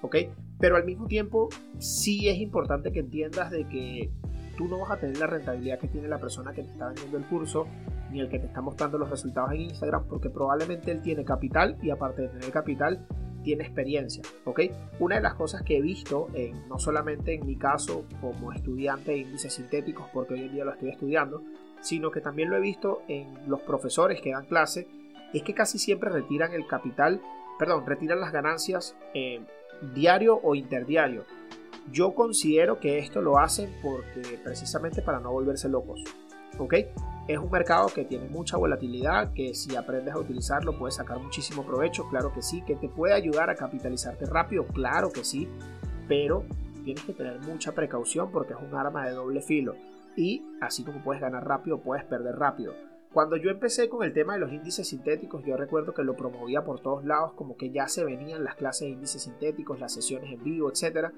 Ok, 0.00 0.16
pero 0.58 0.76
al 0.76 0.86
mismo 0.86 1.06
tiempo, 1.06 1.50
sí 1.78 2.30
es 2.30 2.38
importante 2.38 2.90
que 2.90 3.00
entiendas 3.00 3.50
de 3.50 3.68
que 3.68 4.10
tú 4.56 4.68
no 4.68 4.78
vas 4.78 4.92
a 4.92 4.96
tener 4.96 5.18
la 5.18 5.26
rentabilidad 5.26 5.78
que 5.78 5.88
tiene 5.88 6.08
la 6.08 6.18
persona 6.18 6.54
que 6.54 6.62
te 6.62 6.70
está 6.70 6.86
vendiendo 6.86 7.18
el 7.18 7.26
curso 7.26 7.66
ni 8.10 8.20
el 8.20 8.30
que 8.30 8.38
te 8.38 8.46
está 8.46 8.62
mostrando 8.62 8.96
los 8.96 9.10
resultados 9.10 9.52
en 9.52 9.60
Instagram 9.60 10.06
porque 10.08 10.30
probablemente 10.30 10.90
él 10.90 11.02
tiene 11.02 11.26
capital 11.26 11.76
y 11.82 11.90
aparte 11.90 12.22
de 12.22 12.28
tener 12.28 12.50
capital 12.50 13.06
tiene 13.42 13.64
experiencia. 13.64 14.22
Una 14.98 15.16
de 15.16 15.22
las 15.22 15.34
cosas 15.34 15.62
que 15.62 15.76
he 15.76 15.80
visto, 15.82 16.28
en, 16.34 16.68
no 16.68 16.78
solamente 16.78 17.34
en 17.34 17.46
mi 17.46 17.56
caso 17.56 18.04
como 18.20 18.52
estudiante 18.52 19.12
de 19.12 19.18
índices 19.18 19.54
sintéticos, 19.54 20.06
porque 20.12 20.34
hoy 20.34 20.40
en 20.42 20.52
día 20.52 20.64
lo 20.64 20.72
estoy 20.72 20.90
estudiando, 20.90 21.42
sino 21.80 22.10
que 22.10 22.20
también 22.20 22.48
lo 22.48 22.56
he 22.56 22.60
visto 22.60 23.02
en 23.08 23.48
los 23.48 23.60
profesores 23.60 24.20
que 24.20 24.30
dan 24.30 24.46
clase, 24.46 24.86
es 25.32 25.42
que 25.42 25.54
casi 25.54 25.78
siempre 25.78 26.10
retiran 26.10 26.52
el 26.52 26.66
capital, 26.66 27.20
perdón, 27.58 27.84
retiran 27.86 28.20
las 28.20 28.32
ganancias 28.32 28.96
eh, 29.14 29.40
diario 29.94 30.38
o 30.42 30.54
interdiario. 30.54 31.24
Yo 31.90 32.14
considero 32.14 32.78
que 32.78 32.98
esto 32.98 33.20
lo 33.20 33.38
hacen 33.38 33.70
porque 33.82 34.38
precisamente 34.44 35.02
para 35.02 35.18
no 35.18 35.32
volverse 35.32 35.68
locos, 35.68 36.04
¿ok? 36.58 36.74
Es 37.28 37.38
un 37.38 37.50
mercado 37.50 37.86
que 37.88 38.04
tiene 38.04 38.28
mucha 38.28 38.56
volatilidad, 38.56 39.32
que 39.32 39.54
si 39.54 39.76
aprendes 39.76 40.14
a 40.14 40.18
utilizarlo 40.18 40.76
puedes 40.76 40.96
sacar 40.96 41.18
muchísimo 41.20 41.64
provecho, 41.64 42.08
claro 42.08 42.32
que 42.32 42.42
sí, 42.42 42.62
que 42.62 42.74
te 42.74 42.88
puede 42.88 43.14
ayudar 43.14 43.48
a 43.48 43.54
capitalizarte 43.54 44.26
rápido, 44.26 44.66
claro 44.66 45.12
que 45.12 45.24
sí, 45.24 45.48
pero 46.08 46.44
tienes 46.84 47.04
que 47.04 47.12
tener 47.12 47.38
mucha 47.40 47.72
precaución 47.72 48.30
porque 48.32 48.54
es 48.54 48.58
un 48.60 48.74
arma 48.76 49.06
de 49.06 49.12
doble 49.12 49.40
filo 49.40 49.76
y 50.16 50.42
así 50.60 50.84
como 50.84 51.02
puedes 51.02 51.22
ganar 51.22 51.46
rápido, 51.46 51.80
puedes 51.80 52.04
perder 52.04 52.36
rápido. 52.36 52.74
Cuando 53.12 53.36
yo 53.36 53.50
empecé 53.50 53.90
con 53.90 54.04
el 54.04 54.14
tema 54.14 54.34
de 54.34 54.40
los 54.40 54.52
índices 54.52 54.88
sintéticos, 54.88 55.44
yo 55.44 55.56
recuerdo 55.56 55.92
que 55.92 56.02
lo 56.02 56.16
promovía 56.16 56.64
por 56.64 56.80
todos 56.80 57.04
lados, 57.04 57.34
como 57.34 57.56
que 57.56 57.70
ya 57.70 57.86
se 57.86 58.04
venían 58.04 58.42
las 58.42 58.54
clases 58.54 58.88
de 58.88 58.94
índices 58.94 59.22
sintéticos, 59.22 59.80
las 59.80 59.92
sesiones 59.92 60.32
en 60.32 60.42
vivo, 60.42 60.70
etc. 60.70 61.12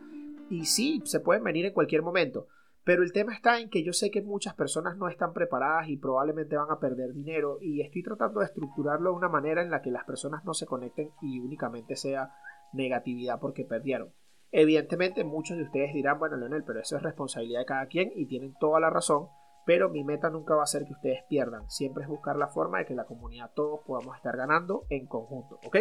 Y 0.50 0.64
sí, 0.64 1.00
se 1.04 1.20
pueden 1.20 1.44
venir 1.44 1.66
en 1.66 1.72
cualquier 1.72 2.02
momento. 2.02 2.48
Pero 2.84 3.02
el 3.02 3.12
tema 3.12 3.32
está 3.32 3.58
en 3.58 3.70
que 3.70 3.82
yo 3.82 3.94
sé 3.94 4.10
que 4.10 4.20
muchas 4.20 4.54
personas 4.54 4.98
no 4.98 5.08
están 5.08 5.32
preparadas 5.32 5.88
y 5.88 5.96
probablemente 5.96 6.56
van 6.56 6.70
a 6.70 6.78
perder 6.78 7.14
dinero 7.14 7.56
y 7.60 7.80
estoy 7.80 8.02
tratando 8.02 8.40
de 8.40 8.46
estructurarlo 8.46 9.10
de 9.10 9.16
una 9.16 9.30
manera 9.30 9.62
en 9.62 9.70
la 9.70 9.80
que 9.80 9.90
las 9.90 10.04
personas 10.04 10.44
no 10.44 10.52
se 10.52 10.66
conecten 10.66 11.10
y 11.22 11.40
únicamente 11.40 11.96
sea 11.96 12.34
negatividad 12.74 13.40
porque 13.40 13.64
perdieron. 13.64 14.12
Evidentemente 14.52 15.24
muchos 15.24 15.56
de 15.56 15.64
ustedes 15.64 15.94
dirán, 15.94 16.18
bueno 16.18 16.36
Leonel, 16.36 16.62
pero 16.62 16.80
eso 16.80 16.96
es 16.96 17.02
responsabilidad 17.02 17.60
de 17.60 17.66
cada 17.66 17.86
quien 17.86 18.12
y 18.14 18.26
tienen 18.26 18.54
toda 18.60 18.80
la 18.80 18.90
razón, 18.90 19.28
pero 19.64 19.88
mi 19.88 20.04
meta 20.04 20.28
nunca 20.28 20.54
va 20.54 20.64
a 20.64 20.66
ser 20.66 20.84
que 20.84 20.92
ustedes 20.92 21.24
pierdan, 21.28 21.68
siempre 21.70 22.04
es 22.04 22.08
buscar 22.08 22.36
la 22.36 22.48
forma 22.48 22.78
de 22.78 22.84
que 22.84 22.94
la 22.94 23.06
comunidad 23.06 23.50
todos 23.54 23.80
podamos 23.86 24.14
estar 24.16 24.36
ganando 24.36 24.84
en 24.90 25.06
conjunto, 25.06 25.58
¿ok? 25.66 25.78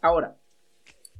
Ahora, 0.00 0.38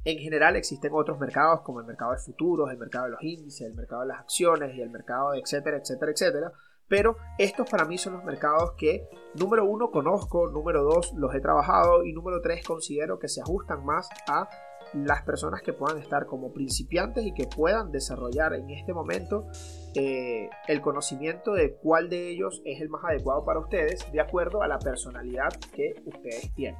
en 0.07 0.19
general 0.19 0.55
existen 0.55 0.93
otros 0.93 1.19
mercados 1.19 1.61
como 1.63 1.81
el 1.81 1.85
mercado 1.85 2.13
de 2.13 2.19
futuros, 2.19 2.71
el 2.71 2.77
mercado 2.77 3.05
de 3.05 3.11
los 3.11 3.21
índices, 3.21 3.67
el 3.67 3.75
mercado 3.75 4.03
de 4.03 4.07
las 4.07 4.21
acciones 4.21 4.73
y 4.73 4.81
el 4.81 4.89
mercado 4.89 5.31
de 5.31 5.39
etcétera, 5.39 5.77
etcétera, 5.77 6.11
etcétera. 6.13 6.53
Pero 6.87 7.17
estos 7.37 7.69
para 7.69 7.83
mí 7.83 7.97
son 7.97 8.13
los 8.13 8.23
mercados 8.23 8.71
que, 8.77 9.09
número 9.33 9.65
uno, 9.65 9.91
conozco, 9.91 10.47
número 10.47 10.83
dos, 10.83 11.11
los 11.17 11.35
he 11.35 11.41
trabajado 11.41 12.05
y 12.05 12.13
número 12.13 12.41
tres, 12.41 12.65
considero 12.65 13.19
que 13.19 13.27
se 13.27 13.41
ajustan 13.41 13.83
más 13.83 14.07
a 14.29 14.47
las 14.93 15.23
personas 15.23 15.61
que 15.61 15.73
puedan 15.73 15.97
estar 15.97 16.25
como 16.25 16.53
principiantes 16.53 17.25
y 17.25 17.33
que 17.33 17.45
puedan 17.45 17.91
desarrollar 17.91 18.53
en 18.53 18.69
este 18.69 18.93
momento 18.93 19.47
eh, 19.93 20.49
el 20.69 20.79
conocimiento 20.79 21.51
de 21.51 21.75
cuál 21.75 22.07
de 22.07 22.29
ellos 22.29 22.61
es 22.63 22.79
el 22.79 22.87
más 22.87 23.03
adecuado 23.03 23.43
para 23.43 23.59
ustedes 23.59 24.09
de 24.09 24.21
acuerdo 24.21 24.61
a 24.61 24.69
la 24.69 24.79
personalidad 24.79 25.49
que 25.75 25.95
ustedes 26.05 26.53
tienen. 26.55 26.79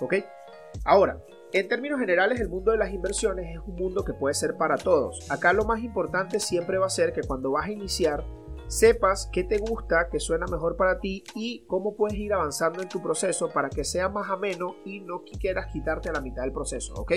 ¿Ok? 0.00 0.16
Ahora, 0.84 1.18
en 1.58 1.68
términos 1.68 1.98
generales, 1.98 2.38
el 2.40 2.50
mundo 2.50 2.72
de 2.72 2.76
las 2.76 2.92
inversiones 2.92 3.56
es 3.56 3.66
un 3.66 3.76
mundo 3.76 4.04
que 4.04 4.12
puede 4.12 4.34
ser 4.34 4.58
para 4.58 4.76
todos. 4.76 5.30
Acá 5.30 5.54
lo 5.54 5.64
más 5.64 5.82
importante 5.82 6.38
siempre 6.38 6.76
va 6.76 6.86
a 6.86 6.90
ser 6.90 7.14
que 7.14 7.22
cuando 7.22 7.50
vas 7.50 7.66
a 7.66 7.72
iniciar, 7.72 8.24
sepas 8.66 9.30
qué 9.32 9.42
te 9.42 9.56
gusta, 9.56 10.08
qué 10.10 10.20
suena 10.20 10.46
mejor 10.46 10.76
para 10.76 11.00
ti 11.00 11.24
y 11.34 11.64
cómo 11.66 11.96
puedes 11.96 12.18
ir 12.18 12.34
avanzando 12.34 12.82
en 12.82 12.90
tu 12.90 13.02
proceso 13.02 13.48
para 13.48 13.70
que 13.70 13.84
sea 13.84 14.10
más 14.10 14.28
ameno 14.28 14.76
y 14.84 15.00
no 15.00 15.22
quieras 15.22 15.72
quitarte 15.72 16.10
a 16.10 16.12
la 16.12 16.20
mitad 16.20 16.42
del 16.42 16.52
proceso, 16.52 16.92
¿ok? 16.94 17.12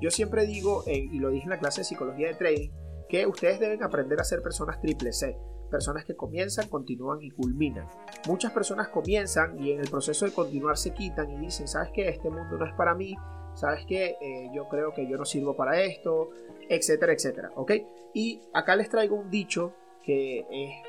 Yo 0.00 0.10
siempre 0.10 0.46
digo, 0.46 0.84
eh, 0.86 0.96
y 0.96 1.18
lo 1.18 1.28
dije 1.28 1.44
en 1.44 1.50
la 1.50 1.58
clase 1.58 1.82
de 1.82 1.84
psicología 1.84 2.28
de 2.28 2.34
trading, 2.34 2.70
que 3.10 3.26
ustedes 3.26 3.60
deben 3.60 3.82
aprender 3.82 4.18
a 4.20 4.24
ser 4.24 4.40
personas 4.40 4.80
triple 4.80 5.12
C 5.12 5.36
personas 5.72 6.04
que 6.04 6.14
comienzan, 6.14 6.68
continúan 6.68 7.22
y 7.22 7.30
culminan. 7.30 7.88
Muchas 8.28 8.52
personas 8.52 8.88
comienzan 8.88 9.58
y 9.58 9.72
en 9.72 9.80
el 9.80 9.88
proceso 9.88 10.26
de 10.26 10.32
continuar 10.32 10.76
se 10.76 10.92
quitan 10.92 11.30
y 11.30 11.38
dicen, 11.38 11.66
¿sabes 11.66 11.90
qué? 11.94 12.10
Este 12.10 12.28
mundo 12.28 12.58
no 12.58 12.66
es 12.66 12.74
para 12.74 12.94
mí, 12.94 13.16
¿sabes 13.54 13.84
qué? 13.86 14.16
Eh, 14.20 14.50
yo 14.54 14.68
creo 14.68 14.92
que 14.92 15.08
yo 15.08 15.16
no 15.16 15.24
sirvo 15.24 15.56
para 15.56 15.80
esto, 15.82 16.30
etcétera, 16.68 17.12
etcétera, 17.12 17.50
¿ok? 17.56 17.72
Y 18.14 18.40
acá 18.52 18.76
les 18.76 18.88
traigo 18.88 19.16
un 19.16 19.30
dicho 19.30 19.74
que 20.02 20.40
eh, 20.40 20.82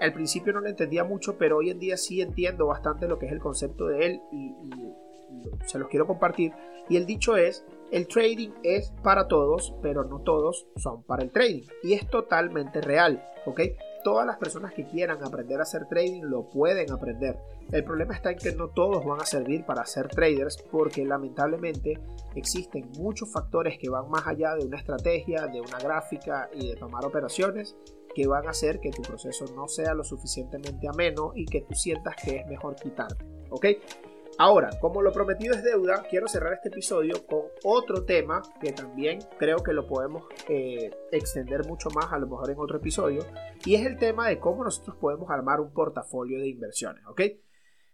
al 0.00 0.12
principio 0.12 0.52
no 0.52 0.60
lo 0.60 0.68
entendía 0.68 1.04
mucho, 1.04 1.36
pero 1.38 1.58
hoy 1.58 1.70
en 1.70 1.78
día 1.78 1.96
sí 1.96 2.20
entiendo 2.20 2.66
bastante 2.66 3.08
lo 3.08 3.18
que 3.18 3.26
es 3.26 3.32
el 3.32 3.40
concepto 3.40 3.86
de 3.86 4.06
él 4.06 4.20
y, 4.32 4.54
y 4.62 4.92
se 5.66 5.78
los 5.78 5.88
quiero 5.88 6.06
compartir. 6.06 6.52
Y 6.88 6.96
el 6.96 7.06
dicho 7.06 7.36
es, 7.36 7.64
el 7.90 8.06
trading 8.06 8.50
es 8.62 8.92
para 9.02 9.26
todos, 9.26 9.74
pero 9.82 10.04
no 10.04 10.20
todos 10.20 10.66
son 10.76 11.02
para 11.02 11.22
el 11.22 11.30
trading. 11.30 11.62
Y 11.82 11.94
es 11.94 12.08
totalmente 12.08 12.80
real, 12.80 13.24
¿ok? 13.44 13.60
Todas 14.06 14.24
las 14.24 14.36
personas 14.36 14.72
que 14.72 14.86
quieran 14.86 15.18
aprender 15.24 15.58
a 15.58 15.64
hacer 15.64 15.88
trading 15.88 16.22
lo 16.22 16.48
pueden 16.48 16.92
aprender. 16.92 17.40
El 17.72 17.82
problema 17.82 18.14
está 18.14 18.30
en 18.30 18.38
que 18.38 18.52
no 18.52 18.68
todos 18.68 19.04
van 19.04 19.20
a 19.20 19.26
servir 19.26 19.66
para 19.66 19.84
ser 19.84 20.06
traders 20.06 20.62
porque 20.70 21.04
lamentablemente 21.04 21.98
existen 22.36 22.88
muchos 22.96 23.32
factores 23.32 23.78
que 23.80 23.88
van 23.88 24.08
más 24.08 24.24
allá 24.28 24.54
de 24.54 24.64
una 24.64 24.76
estrategia, 24.76 25.48
de 25.48 25.60
una 25.60 25.80
gráfica 25.80 26.48
y 26.54 26.68
de 26.68 26.76
tomar 26.76 27.04
operaciones 27.04 27.74
que 28.14 28.28
van 28.28 28.46
a 28.46 28.50
hacer 28.50 28.78
que 28.78 28.90
tu 28.90 29.02
proceso 29.02 29.44
no 29.56 29.66
sea 29.66 29.92
lo 29.92 30.04
suficientemente 30.04 30.86
ameno 30.86 31.32
y 31.34 31.44
que 31.44 31.62
tú 31.62 31.74
sientas 31.74 32.14
que 32.24 32.36
es 32.36 32.46
mejor 32.46 32.76
quitarte. 32.76 33.24
¿Ok? 33.50 33.66
Ahora, 34.38 34.68
como 34.80 35.00
lo 35.00 35.12
prometido 35.12 35.54
es 35.54 35.64
deuda, 35.64 36.04
quiero 36.10 36.28
cerrar 36.28 36.52
este 36.52 36.68
episodio 36.68 37.26
con 37.26 37.44
otro 37.64 38.04
tema 38.04 38.42
que 38.60 38.70
también 38.70 39.20
creo 39.38 39.62
que 39.62 39.72
lo 39.72 39.86
podemos 39.86 40.24
eh, 40.50 40.90
extender 41.10 41.64
mucho 41.66 41.88
más, 41.88 42.12
a 42.12 42.18
lo 42.18 42.26
mejor 42.26 42.50
en 42.50 42.58
otro 42.58 42.76
episodio, 42.76 43.24
y 43.64 43.76
es 43.76 43.86
el 43.86 43.96
tema 43.96 44.28
de 44.28 44.38
cómo 44.38 44.62
nosotros 44.62 44.96
podemos 45.00 45.30
armar 45.30 45.60
un 45.60 45.72
portafolio 45.72 46.38
de 46.38 46.48
inversiones, 46.48 47.02
¿ok? 47.06 47.22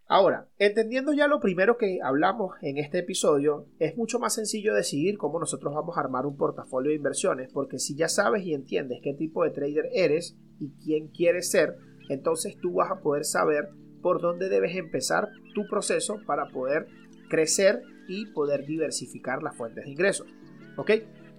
Ahora, 0.09 0.49
entendiendo 0.59 1.13
ya 1.13 1.29
lo 1.29 1.39
primero 1.39 1.79
que 1.79 2.01
hablamos 2.03 2.57
en 2.61 2.77
este 2.77 2.99
episodio, 2.99 3.69
es 3.79 3.97
mucho 3.97 4.19
más 4.19 4.35
sencillo 4.35 4.75
decidir 4.75 5.19
cómo 5.19 5.39
nosotros 5.39 5.73
vamos 5.73 5.97
a 5.97 6.01
armar 6.01 6.27
un 6.27 6.37
portafolio 6.37 6.91
de 6.91 6.97
inversiones, 6.97 7.53
porque 7.53 7.79
si 7.79 7.95
ya 7.95 8.09
sabes 8.09 8.43
y 8.45 8.53
entiendes 8.53 8.99
qué 9.01 9.15
tipo 9.15 9.45
de 9.45 9.53
trader 9.53 9.91
eres 9.93 10.37
y 10.59 10.73
quién 10.83 11.07
quieres 11.07 11.53
ser, 11.53 11.77
entonces 12.09 12.57
tú 12.61 12.75
vas 12.75 12.91
a 12.91 13.01
poder 13.01 13.25
saber 13.25 13.71
por 14.03 14.21
dónde 14.21 14.49
debes 14.49 14.77
empezar 14.77 15.31
tu 15.55 15.67
proceso 15.67 16.21
para 16.27 16.49
poder 16.49 16.87
crecer 17.29 17.83
y 18.09 18.27
poder 18.27 18.67
diversificar 18.67 19.43
las 19.43 19.57
fuentes 19.57 19.85
de 19.85 19.91
ingresos. 19.91 20.27
¿Ok? 20.77 20.91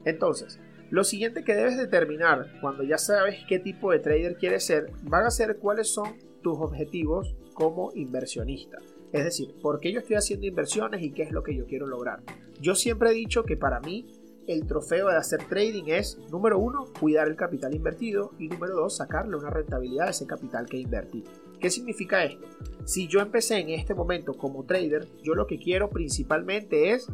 Entonces, 0.06 0.60
lo 0.90 1.04
siguiente 1.04 1.44
que 1.44 1.56
debes 1.56 1.78
determinar 1.78 2.60
cuando 2.62 2.84
ya 2.84 2.98
sabes 2.98 3.38
qué 3.48 3.60
tipo 3.60 3.92
de 3.92 4.00
trader 4.00 4.38
quieres 4.38 4.66
ser, 4.66 4.92
van 5.04 5.26
a 5.26 5.32
ser 5.32 5.58
cuáles 5.58 5.94
son 5.94 6.18
tus 6.42 6.58
objetivos 6.60 7.36
como 7.54 7.92
inversionista. 7.96 8.78
Es 9.12 9.24
decir, 9.24 9.56
por 9.62 9.80
qué 9.80 9.92
yo 9.92 10.00
estoy 10.00 10.16
haciendo 10.16 10.48
inversiones 10.48 11.02
y 11.04 11.12
qué 11.12 11.24
es 11.24 11.32
lo 11.32 11.44
que 11.44 11.56
yo 11.56 11.66
quiero 11.66 11.88
lograr. 11.88 12.24
Yo 12.60 12.76
siempre 12.76 13.12
he 13.12 13.14
dicho 13.14 13.44
que 13.44 13.58
para 13.58 13.80
mí 13.80 14.08
el 14.48 14.66
trofeo 14.66 15.08
de 15.08 15.18
hacer 15.18 15.44
trading 15.46 15.86
es, 15.88 16.18
número 16.30 16.60
uno, 16.60 16.86
cuidar 17.00 17.28
el 17.28 17.36
capital 17.36 17.74
invertido 17.74 18.32
y 18.38 18.48
número 18.48 18.76
dos, 18.76 18.98
sacarle 18.98 19.38
una 19.38 19.50
rentabilidad 19.50 20.08
a 20.08 20.12
ese 20.12 20.26
capital 20.26 20.66
que 20.68 20.78
invertí. 20.78 21.24
¿Qué 21.64 21.70
significa 21.70 22.26
esto? 22.26 22.46
Si 22.84 23.08
yo 23.08 23.22
empecé 23.22 23.58
en 23.58 23.70
este 23.70 23.94
momento 23.96 24.34
como 24.34 24.66
trader, 24.66 25.08
yo 25.24 25.34
lo 25.34 25.48
que 25.48 25.58
quiero 25.58 25.90
principalmente 25.90 26.92
es 26.92 27.08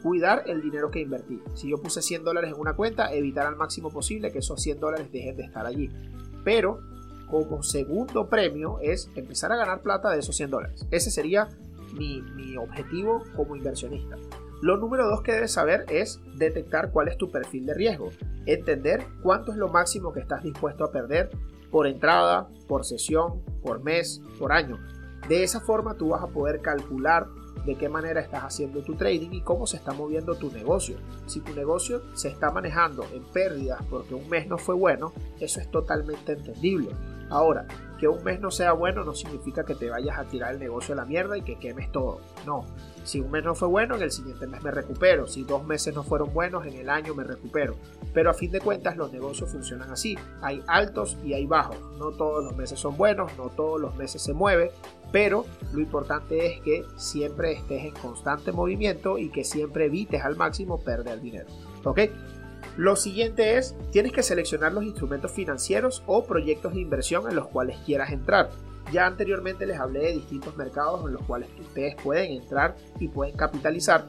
cuidar 0.00 0.44
el 0.46 0.62
dinero 0.62 0.92
que 0.92 1.00
invertí. 1.00 1.42
Si 1.54 1.68
yo 1.68 1.78
puse 1.78 2.00
100 2.00 2.22
dólares 2.22 2.52
en 2.54 2.60
una 2.60 2.76
cuenta, 2.76 3.12
evitar 3.12 3.48
al 3.48 3.56
máximo 3.56 3.90
posible 3.90 4.30
que 4.30 4.38
esos 4.38 4.62
100 4.62 4.78
dólares 4.78 5.10
dejen 5.10 5.36
de 5.36 5.42
estar 5.42 5.66
allí. 5.66 5.90
Pero 6.44 6.78
como 7.28 7.64
segundo 7.64 8.28
premio 8.28 8.78
es 8.80 9.10
empezar 9.16 9.50
a 9.50 9.56
ganar 9.56 9.82
plata 9.82 10.10
de 10.10 10.20
esos 10.20 10.36
100 10.36 10.50
dólares. 10.50 10.86
Ese 10.92 11.10
sería 11.10 11.48
mi, 11.98 12.22
mi 12.22 12.56
objetivo 12.56 13.24
como 13.34 13.56
inversionista. 13.56 14.14
Lo 14.62 14.76
número 14.76 15.08
dos 15.08 15.22
que 15.22 15.32
debes 15.32 15.50
saber 15.50 15.84
es 15.88 16.20
detectar 16.36 16.92
cuál 16.92 17.08
es 17.08 17.16
tu 17.16 17.32
perfil 17.32 17.66
de 17.66 17.74
riesgo, 17.74 18.10
entender 18.46 19.04
cuánto 19.24 19.50
es 19.50 19.58
lo 19.58 19.66
máximo 19.66 20.12
que 20.12 20.20
estás 20.20 20.44
dispuesto 20.44 20.84
a 20.84 20.92
perder 20.92 21.28
por 21.72 21.86
entrada, 21.86 22.48
por 22.68 22.84
sesión, 22.84 23.42
por 23.66 23.82
mes, 23.82 24.22
por 24.38 24.52
año. 24.52 24.78
De 25.28 25.42
esa 25.42 25.60
forma 25.60 25.94
tú 25.94 26.10
vas 26.10 26.22
a 26.22 26.28
poder 26.28 26.60
calcular 26.60 27.26
de 27.64 27.74
qué 27.74 27.88
manera 27.88 28.20
estás 28.20 28.44
haciendo 28.44 28.80
tu 28.82 28.94
trading 28.94 29.32
y 29.32 29.40
cómo 29.40 29.66
se 29.66 29.76
está 29.76 29.92
moviendo 29.92 30.36
tu 30.36 30.52
negocio. 30.52 30.96
Si 31.26 31.40
tu 31.40 31.52
negocio 31.52 32.02
se 32.14 32.28
está 32.28 32.52
manejando 32.52 33.04
en 33.12 33.24
pérdidas 33.24 33.82
porque 33.90 34.14
un 34.14 34.28
mes 34.28 34.46
no 34.46 34.56
fue 34.56 34.76
bueno, 34.76 35.12
eso 35.40 35.60
es 35.60 35.68
totalmente 35.70 36.32
entendible. 36.32 36.90
Ahora, 37.28 37.66
que 37.98 38.08
un 38.08 38.22
mes 38.24 38.40
no 38.40 38.50
sea 38.50 38.72
bueno 38.72 39.04
no 39.04 39.14
significa 39.14 39.64
que 39.64 39.74
te 39.74 39.90
vayas 39.90 40.18
a 40.18 40.24
tirar 40.24 40.52
el 40.52 40.60
negocio 40.60 40.94
a 40.94 40.96
la 40.96 41.04
mierda 41.04 41.36
y 41.36 41.42
que 41.42 41.58
quemes 41.58 41.90
todo. 41.92 42.20
No. 42.44 42.64
Si 43.04 43.20
un 43.20 43.30
mes 43.30 43.44
no 43.44 43.54
fue 43.54 43.68
bueno, 43.68 43.94
en 43.94 44.02
el 44.02 44.10
siguiente 44.10 44.46
mes 44.46 44.62
me 44.62 44.70
recupero. 44.70 45.26
Si 45.28 45.44
dos 45.44 45.64
meses 45.64 45.94
no 45.94 46.02
fueron 46.02 46.32
buenos, 46.34 46.66
en 46.66 46.74
el 46.74 46.90
año 46.90 47.14
me 47.14 47.24
recupero. 47.24 47.76
Pero 48.12 48.30
a 48.30 48.34
fin 48.34 48.50
de 48.50 48.60
cuentas 48.60 48.96
los 48.96 49.12
negocios 49.12 49.50
funcionan 49.50 49.90
así. 49.90 50.18
Hay 50.42 50.62
altos 50.66 51.16
y 51.24 51.34
hay 51.34 51.46
bajos. 51.46 51.76
No 51.98 52.10
todos 52.10 52.44
los 52.44 52.56
meses 52.56 52.80
son 52.80 52.96
buenos, 52.96 53.36
no 53.38 53.48
todos 53.50 53.80
los 53.80 53.94
meses 53.94 54.22
se 54.22 54.34
mueve, 54.34 54.72
pero 55.12 55.44
lo 55.72 55.80
importante 55.80 56.46
es 56.46 56.60
que 56.60 56.84
siempre 56.96 57.52
estés 57.52 57.84
en 57.84 57.94
constante 57.94 58.52
movimiento 58.52 59.18
y 59.18 59.30
que 59.30 59.44
siempre 59.44 59.86
evites 59.86 60.24
al 60.24 60.36
máximo 60.36 60.80
perder 60.80 61.20
dinero. 61.20 61.46
¿Ok? 61.84 62.00
Lo 62.76 62.96
siguiente 62.96 63.56
es, 63.56 63.74
tienes 63.90 64.12
que 64.12 64.22
seleccionar 64.22 64.72
los 64.72 64.84
instrumentos 64.84 65.32
financieros 65.32 66.02
o 66.06 66.24
proyectos 66.24 66.74
de 66.74 66.80
inversión 66.80 67.28
en 67.28 67.36
los 67.36 67.48
cuales 67.48 67.78
quieras 67.86 68.10
entrar. 68.10 68.50
Ya 68.92 69.06
anteriormente 69.06 69.66
les 69.66 69.80
hablé 69.80 70.00
de 70.00 70.12
distintos 70.12 70.56
mercados 70.56 71.04
en 71.06 71.14
los 71.14 71.22
cuales 71.22 71.48
ustedes 71.58 71.96
pueden 71.96 72.32
entrar 72.32 72.76
y 73.00 73.08
pueden 73.08 73.36
capitalizar. 73.36 74.04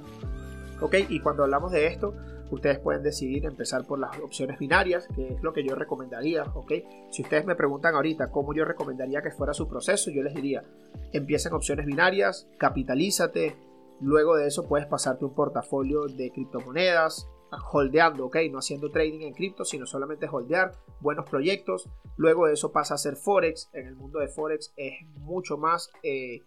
¿Ok? 0.81 0.95
Y 1.09 1.19
cuando 1.21 1.43
hablamos 1.43 1.71
de 1.71 1.87
esto, 1.87 2.13
Ustedes 2.49 2.79
pueden 2.79 3.03
decidir 3.03 3.45
empezar 3.45 3.85
por 3.85 3.99
las 3.99 4.17
opciones 4.19 4.57
binarias, 4.57 5.07
que 5.13 5.33
es 5.33 5.43
lo 5.43 5.51
que 5.51 5.65
yo 5.65 5.75
recomendaría, 5.75 6.43
¿ok? 6.43 6.71
Si 7.09 7.21
ustedes 7.21 7.45
me 7.45 7.55
preguntan 7.55 7.95
ahorita 7.95 8.31
cómo 8.31 8.53
yo 8.53 8.63
recomendaría 8.63 9.21
que 9.21 9.31
fuera 9.31 9.53
su 9.53 9.67
proceso, 9.67 10.11
yo 10.11 10.23
les 10.23 10.33
diría, 10.33 10.63
empieza 11.11 11.49
en 11.49 11.55
opciones 11.55 11.85
binarias, 11.85 12.47
capitalízate, 12.57 13.57
luego 13.99 14.37
de 14.37 14.47
eso 14.47 14.65
puedes 14.65 14.87
pasarte 14.87 15.25
un 15.25 15.33
portafolio 15.33 16.05
de 16.05 16.31
criptomonedas, 16.31 17.27
holdeando, 17.71 18.25
¿ok? 18.25 18.37
No 18.51 18.59
haciendo 18.59 18.89
trading 18.89 19.21
en 19.21 19.33
cripto, 19.33 19.65
sino 19.65 19.85
solamente 19.85 20.27
holdear 20.29 20.73
buenos 20.99 21.29
proyectos. 21.29 21.89
Luego 22.17 22.47
de 22.47 22.53
eso 22.53 22.71
pasa 22.71 22.93
a 22.93 22.95
hacer 22.95 23.15
Forex. 23.15 23.69
En 23.73 23.87
el 23.87 23.95
mundo 23.95 24.19
de 24.19 24.27
Forex 24.27 24.73
es 24.75 24.93
mucho 25.19 25.57
más 25.57 25.89
eh, 26.03 26.41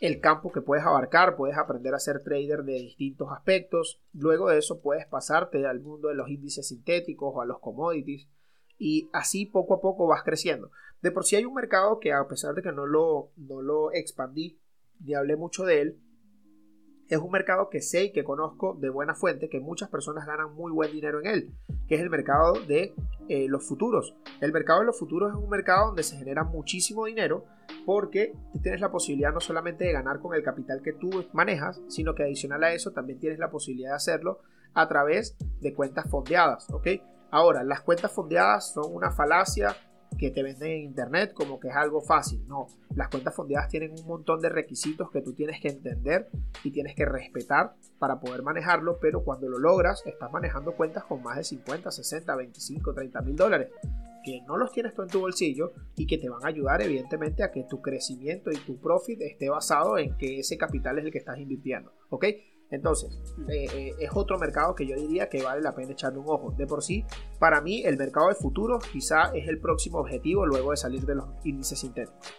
el 0.00 0.20
campo 0.20 0.52
que 0.52 0.60
puedes 0.60 0.84
abarcar, 0.84 1.36
puedes 1.36 1.56
aprender 1.56 1.94
a 1.94 1.98
ser 1.98 2.22
trader 2.22 2.64
de 2.64 2.74
distintos 2.74 3.28
aspectos, 3.32 4.00
luego 4.12 4.48
de 4.50 4.58
eso 4.58 4.80
puedes 4.80 5.06
pasarte 5.06 5.66
al 5.66 5.80
mundo 5.80 6.08
de 6.08 6.14
los 6.14 6.28
índices 6.28 6.68
sintéticos 6.68 7.32
o 7.34 7.40
a 7.40 7.46
los 7.46 7.60
commodities 7.60 8.28
y 8.78 9.08
así 9.12 9.46
poco 9.46 9.74
a 9.74 9.80
poco 9.80 10.06
vas 10.06 10.22
creciendo. 10.22 10.70
De 11.00 11.10
por 11.10 11.24
sí 11.24 11.36
hay 11.36 11.44
un 11.44 11.54
mercado 11.54 11.98
que 11.98 12.12
a 12.12 12.26
pesar 12.28 12.54
de 12.54 12.62
que 12.62 12.72
no 12.72 12.86
lo, 12.86 13.30
no 13.36 13.62
lo 13.62 13.92
expandí 13.92 14.58
ni 15.00 15.14
hablé 15.14 15.36
mucho 15.36 15.64
de 15.64 15.80
él, 15.80 16.00
es 17.08 17.18
un 17.18 17.30
mercado 17.30 17.68
que 17.70 17.80
sé 17.80 18.04
y 18.04 18.12
que 18.12 18.24
conozco 18.24 18.76
de 18.80 18.90
buena 18.90 19.14
fuente, 19.14 19.48
que 19.48 19.60
muchas 19.60 19.88
personas 19.88 20.26
ganan 20.26 20.54
muy 20.54 20.72
buen 20.72 20.90
dinero 20.90 21.20
en 21.20 21.26
él, 21.26 21.50
que 21.88 21.94
es 21.94 22.00
el 22.00 22.10
mercado 22.10 22.54
de 22.66 22.94
eh, 23.28 23.46
los 23.48 23.66
futuros. 23.66 24.14
El 24.40 24.52
mercado 24.52 24.80
de 24.80 24.86
los 24.86 24.98
futuros 24.98 25.30
es 25.30 25.36
un 25.36 25.48
mercado 25.48 25.86
donde 25.86 26.02
se 26.02 26.16
genera 26.16 26.44
muchísimo 26.44 27.06
dinero 27.06 27.44
porque 27.84 28.32
tienes 28.62 28.80
la 28.80 28.90
posibilidad 28.90 29.32
no 29.32 29.40
solamente 29.40 29.84
de 29.84 29.92
ganar 29.92 30.20
con 30.20 30.34
el 30.34 30.42
capital 30.42 30.82
que 30.82 30.92
tú 30.92 31.26
manejas, 31.32 31.80
sino 31.88 32.14
que 32.14 32.24
adicional 32.24 32.64
a 32.64 32.72
eso 32.72 32.92
también 32.92 33.20
tienes 33.20 33.38
la 33.38 33.50
posibilidad 33.50 33.90
de 33.90 33.96
hacerlo 33.96 34.40
a 34.74 34.88
través 34.88 35.36
de 35.60 35.74
cuentas 35.74 36.08
fondeadas, 36.10 36.68
¿ok? 36.70 36.88
Ahora, 37.30 37.64
las 37.64 37.80
cuentas 37.80 38.12
fondeadas 38.12 38.72
son 38.72 38.84
una 38.94 39.10
falacia 39.10 39.76
que 40.18 40.30
te 40.30 40.42
venden 40.42 40.70
en 40.70 40.82
internet 40.82 41.32
como 41.34 41.60
que 41.60 41.68
es 41.68 41.76
algo 41.76 42.00
fácil. 42.00 42.46
No, 42.48 42.68
las 42.94 43.08
cuentas 43.08 43.34
fondeadas 43.34 43.68
tienen 43.68 43.92
un 43.92 44.06
montón 44.06 44.40
de 44.40 44.48
requisitos 44.48 45.10
que 45.10 45.22
tú 45.22 45.32
tienes 45.32 45.60
que 45.60 45.68
entender 45.68 46.28
y 46.64 46.70
tienes 46.70 46.94
que 46.94 47.04
respetar 47.04 47.74
para 47.98 48.20
poder 48.20 48.42
manejarlo, 48.42 48.98
pero 49.00 49.24
cuando 49.24 49.48
lo 49.48 49.58
logras 49.58 50.02
estás 50.06 50.30
manejando 50.32 50.72
cuentas 50.72 51.04
con 51.04 51.22
más 51.22 51.36
de 51.36 51.44
50, 51.44 51.90
60, 51.90 52.36
25, 52.36 52.94
30 52.94 53.20
mil 53.22 53.36
dólares 53.36 53.68
que 54.26 54.42
no 54.42 54.56
los 54.56 54.72
tienes 54.72 54.92
tú 54.92 55.02
en 55.02 55.08
tu 55.08 55.20
bolsillo 55.20 55.72
y 55.94 56.04
que 56.04 56.18
te 56.18 56.28
van 56.28 56.44
a 56.44 56.48
ayudar 56.48 56.82
evidentemente 56.82 57.44
a 57.44 57.52
que 57.52 57.62
tu 57.62 57.80
crecimiento 57.80 58.50
y 58.50 58.56
tu 58.56 58.80
profit 58.80 59.22
esté 59.22 59.48
basado 59.48 59.98
en 59.98 60.16
que 60.16 60.40
ese 60.40 60.58
capital 60.58 60.98
es 60.98 61.04
el 61.04 61.12
que 61.12 61.18
estás 61.18 61.38
invirtiendo. 61.38 61.92
Entonces, 62.70 63.20
eh, 63.48 63.66
eh, 63.72 63.94
es 64.00 64.10
otro 64.14 64.38
mercado 64.38 64.74
que 64.74 64.86
yo 64.86 64.96
diría 64.96 65.28
que 65.28 65.42
vale 65.42 65.62
la 65.62 65.74
pena 65.74 65.92
echarle 65.92 66.18
un 66.18 66.28
ojo. 66.28 66.52
De 66.52 66.66
por 66.66 66.82
sí, 66.82 67.04
para 67.38 67.60
mí, 67.60 67.82
el 67.84 67.96
mercado 67.96 68.28
de 68.28 68.34
futuros 68.34 68.84
quizá 68.86 69.30
es 69.34 69.48
el 69.48 69.60
próximo 69.60 69.98
objetivo 69.98 70.46
luego 70.46 70.72
de 70.72 70.76
salir 70.76 71.06
de 71.06 71.14
los 71.14 71.26
índices 71.44 71.78
sintéticos. 71.78 72.34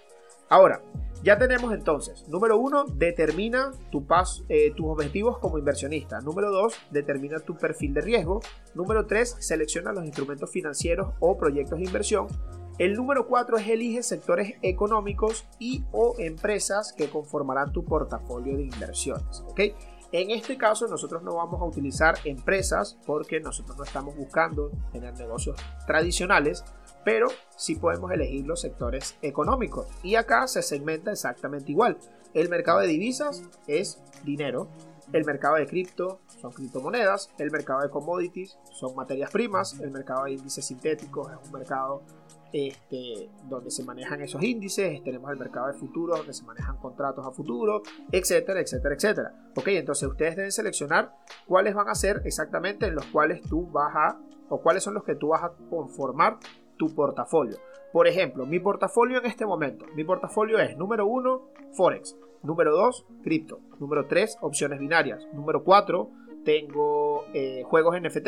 Ahora, 0.50 0.82
ya 1.24 1.38
tenemos 1.38 1.74
entonces, 1.74 2.26
número 2.30 2.58
uno, 2.58 2.86
determina 2.86 3.72
tu 3.92 4.06
eh, 4.48 4.72
tus 4.76 4.86
objetivos 4.88 5.40
como 5.40 5.58
inversionista. 5.58 6.22
Número 6.22 6.52
dos, 6.52 6.74
determina 6.90 7.40
tu 7.40 7.58
perfil 7.58 7.94
de 7.94 8.02
riesgo. 8.02 8.40
Número 8.74 9.06
tres, 9.08 9.36
selecciona 9.40 9.92
los 9.92 10.06
instrumentos 10.06 10.50
financieros 10.50 11.14
o 11.20 11.38
proyectos 11.38 11.80
de 11.80 11.86
inversión. 11.86 12.28
El 12.78 12.94
número 12.94 13.28
cuatro 13.28 13.58
es 13.58 13.68
elige 13.68 14.04
sectores 14.04 14.54
económicos 14.62 15.48
y 15.60 15.84
o 15.92 16.16
empresas 16.20 16.94
que 16.94 17.10
conformarán 17.10 17.74
tu 17.74 17.84
portafolio 17.84 18.56
de 18.56 18.64
inversiones. 18.64 19.44
¿okay? 19.48 19.74
En 20.18 20.32
este 20.32 20.58
caso 20.58 20.88
nosotros 20.88 21.22
no 21.22 21.36
vamos 21.36 21.62
a 21.62 21.66
utilizar 21.66 22.16
empresas 22.24 22.98
porque 23.06 23.40
nosotros 23.40 23.78
no 23.78 23.84
estamos 23.84 24.16
buscando 24.16 24.72
tener 24.92 25.14
negocios 25.14 25.56
tradicionales, 25.86 26.66
pero 27.06 27.28
sí 27.56 27.76
podemos 27.76 28.12
elegir 28.12 28.44
los 28.48 28.62
sectores 28.62 29.16
económicos. 29.22 29.86
Y 30.02 30.16
acá 30.16 30.48
se 30.48 30.64
segmenta 30.64 31.12
exactamente 31.12 31.72
igual. 31.72 32.00
El 32.34 32.50
mercado 32.50 32.80
de 32.80 32.88
divisas 32.88 33.44
es 33.68 34.02
dinero, 34.24 34.70
el 35.14 35.24
mercado 35.24 35.58
de 35.58 35.68
cripto 35.68 36.20
son 36.42 36.52
criptomonedas, 36.52 37.30
el 37.38 37.52
mercado 37.52 37.82
de 37.82 37.92
commodities 37.92 38.58
son 38.72 38.96
materias 38.96 39.30
primas, 39.30 39.80
el 39.80 39.92
mercado 39.92 40.24
de 40.24 40.32
índices 40.32 40.66
sintéticos 40.66 41.32
es 41.32 41.38
un 41.46 41.52
mercado 41.52 42.02
este, 42.54 43.30
donde 43.50 43.72
se 43.72 43.84
manejan 43.84 44.22
esos 44.22 44.42
índices, 44.42 45.04
tenemos 45.04 45.32
el 45.32 45.38
mercado 45.38 45.68
de 45.68 45.74
futuros 45.74 46.18
donde 46.20 46.34
se 46.34 46.44
manejan 46.44 46.78
contratos 46.78 47.26
a 47.26 47.32
futuro, 47.32 47.82
etcétera, 48.12 48.62
etcétera, 48.62 48.96
etcétera. 48.96 49.34
Ok, 49.56 49.68
entonces 49.70 50.08
ustedes 50.08 50.36
deben 50.36 50.52
seleccionar 50.52 51.14
cuáles 51.46 51.76
van 51.76 51.90
a 51.90 51.96
ser 51.96 52.22
exactamente 52.26 52.88
en 52.88 52.96
los 52.96 53.06
cuales 53.08 53.42
tú 53.42 53.68
vas 53.72 53.96
a, 53.96 54.20
o 54.50 54.62
cuáles 54.62 54.84
son 54.84 54.94
los 54.94 55.04
que 55.04 55.16
tú 55.16 55.30
vas 55.30 55.44
a 55.44 55.52
conformar 55.70 56.38
tu 56.78 56.94
portafolio. 56.94 57.58
Por 57.92 58.08
ejemplo, 58.08 58.46
mi 58.46 58.60
portafolio 58.60 59.20
en 59.20 59.26
este 59.26 59.46
momento, 59.46 59.86
mi 59.96 60.04
portafolio 60.04 60.60
es 60.60 60.78
número 60.78 61.08
1, 61.08 61.42
Forex, 61.74 62.18
número 62.44 62.76
2, 62.76 63.06
cripto, 63.24 63.60
número 63.80 64.08
3, 64.08 64.38
opciones 64.42 64.80
binarias, 64.80 65.28
número 65.34 65.64
4, 65.64 66.10
tengo 66.44 67.26
eh, 67.34 67.64
juegos 67.66 68.00
NFT, 68.00 68.28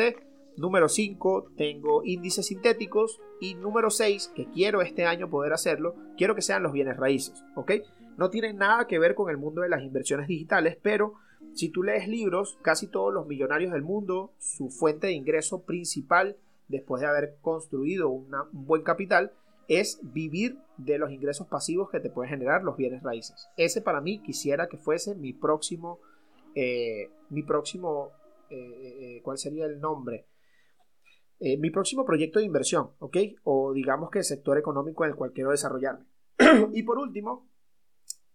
Número 0.60 0.90
5, 0.90 1.52
tengo 1.56 2.04
índices 2.04 2.48
sintéticos. 2.48 3.18
Y 3.40 3.54
número 3.54 3.88
6, 3.88 4.32
que 4.34 4.44
quiero 4.50 4.82
este 4.82 5.06
año 5.06 5.30
poder 5.30 5.54
hacerlo, 5.54 5.94
quiero 6.18 6.34
que 6.34 6.42
sean 6.42 6.62
los 6.62 6.72
bienes 6.72 6.98
raíces. 6.98 7.42
¿Ok? 7.54 7.72
No 8.18 8.28
tienen 8.28 8.58
nada 8.58 8.86
que 8.86 8.98
ver 8.98 9.14
con 9.14 9.30
el 9.30 9.38
mundo 9.38 9.62
de 9.62 9.70
las 9.70 9.82
inversiones 9.82 10.28
digitales, 10.28 10.76
pero 10.82 11.14
si 11.54 11.70
tú 11.70 11.82
lees 11.82 12.08
libros, 12.08 12.58
casi 12.60 12.88
todos 12.88 13.10
los 13.10 13.26
millonarios 13.26 13.72
del 13.72 13.80
mundo, 13.80 14.34
su 14.38 14.68
fuente 14.68 15.06
de 15.06 15.14
ingreso 15.14 15.62
principal, 15.62 16.36
después 16.68 17.00
de 17.00 17.08
haber 17.08 17.38
construido 17.40 18.10
un 18.10 18.30
buen 18.52 18.82
capital, 18.82 19.32
es 19.66 19.98
vivir 20.02 20.58
de 20.76 20.98
los 20.98 21.10
ingresos 21.10 21.46
pasivos 21.46 21.88
que 21.88 22.00
te 22.00 22.10
pueden 22.10 22.28
generar 22.28 22.64
los 22.64 22.76
bienes 22.76 23.02
raíces. 23.02 23.48
Ese 23.56 23.80
para 23.80 24.02
mí 24.02 24.20
quisiera 24.20 24.68
que 24.68 24.76
fuese 24.76 25.14
mi 25.14 25.32
próximo, 25.32 26.00
eh, 26.54 27.08
mi 27.30 27.42
próximo, 27.44 28.10
eh, 28.50 28.58
eh, 28.58 29.20
¿cuál 29.22 29.38
sería 29.38 29.64
el 29.64 29.80
nombre? 29.80 30.26
Eh, 31.40 31.56
mi 31.56 31.70
próximo 31.70 32.04
proyecto 32.04 32.38
de 32.38 32.44
inversión, 32.44 32.90
¿ok? 32.98 33.16
O 33.44 33.72
digamos 33.72 34.10
que 34.10 34.18
el 34.18 34.24
sector 34.24 34.58
económico 34.58 35.04
en 35.04 35.10
el 35.10 35.16
cual 35.16 35.32
quiero 35.32 35.50
desarrollarme. 35.50 36.04
y 36.74 36.82
por 36.82 36.98
último, 36.98 37.48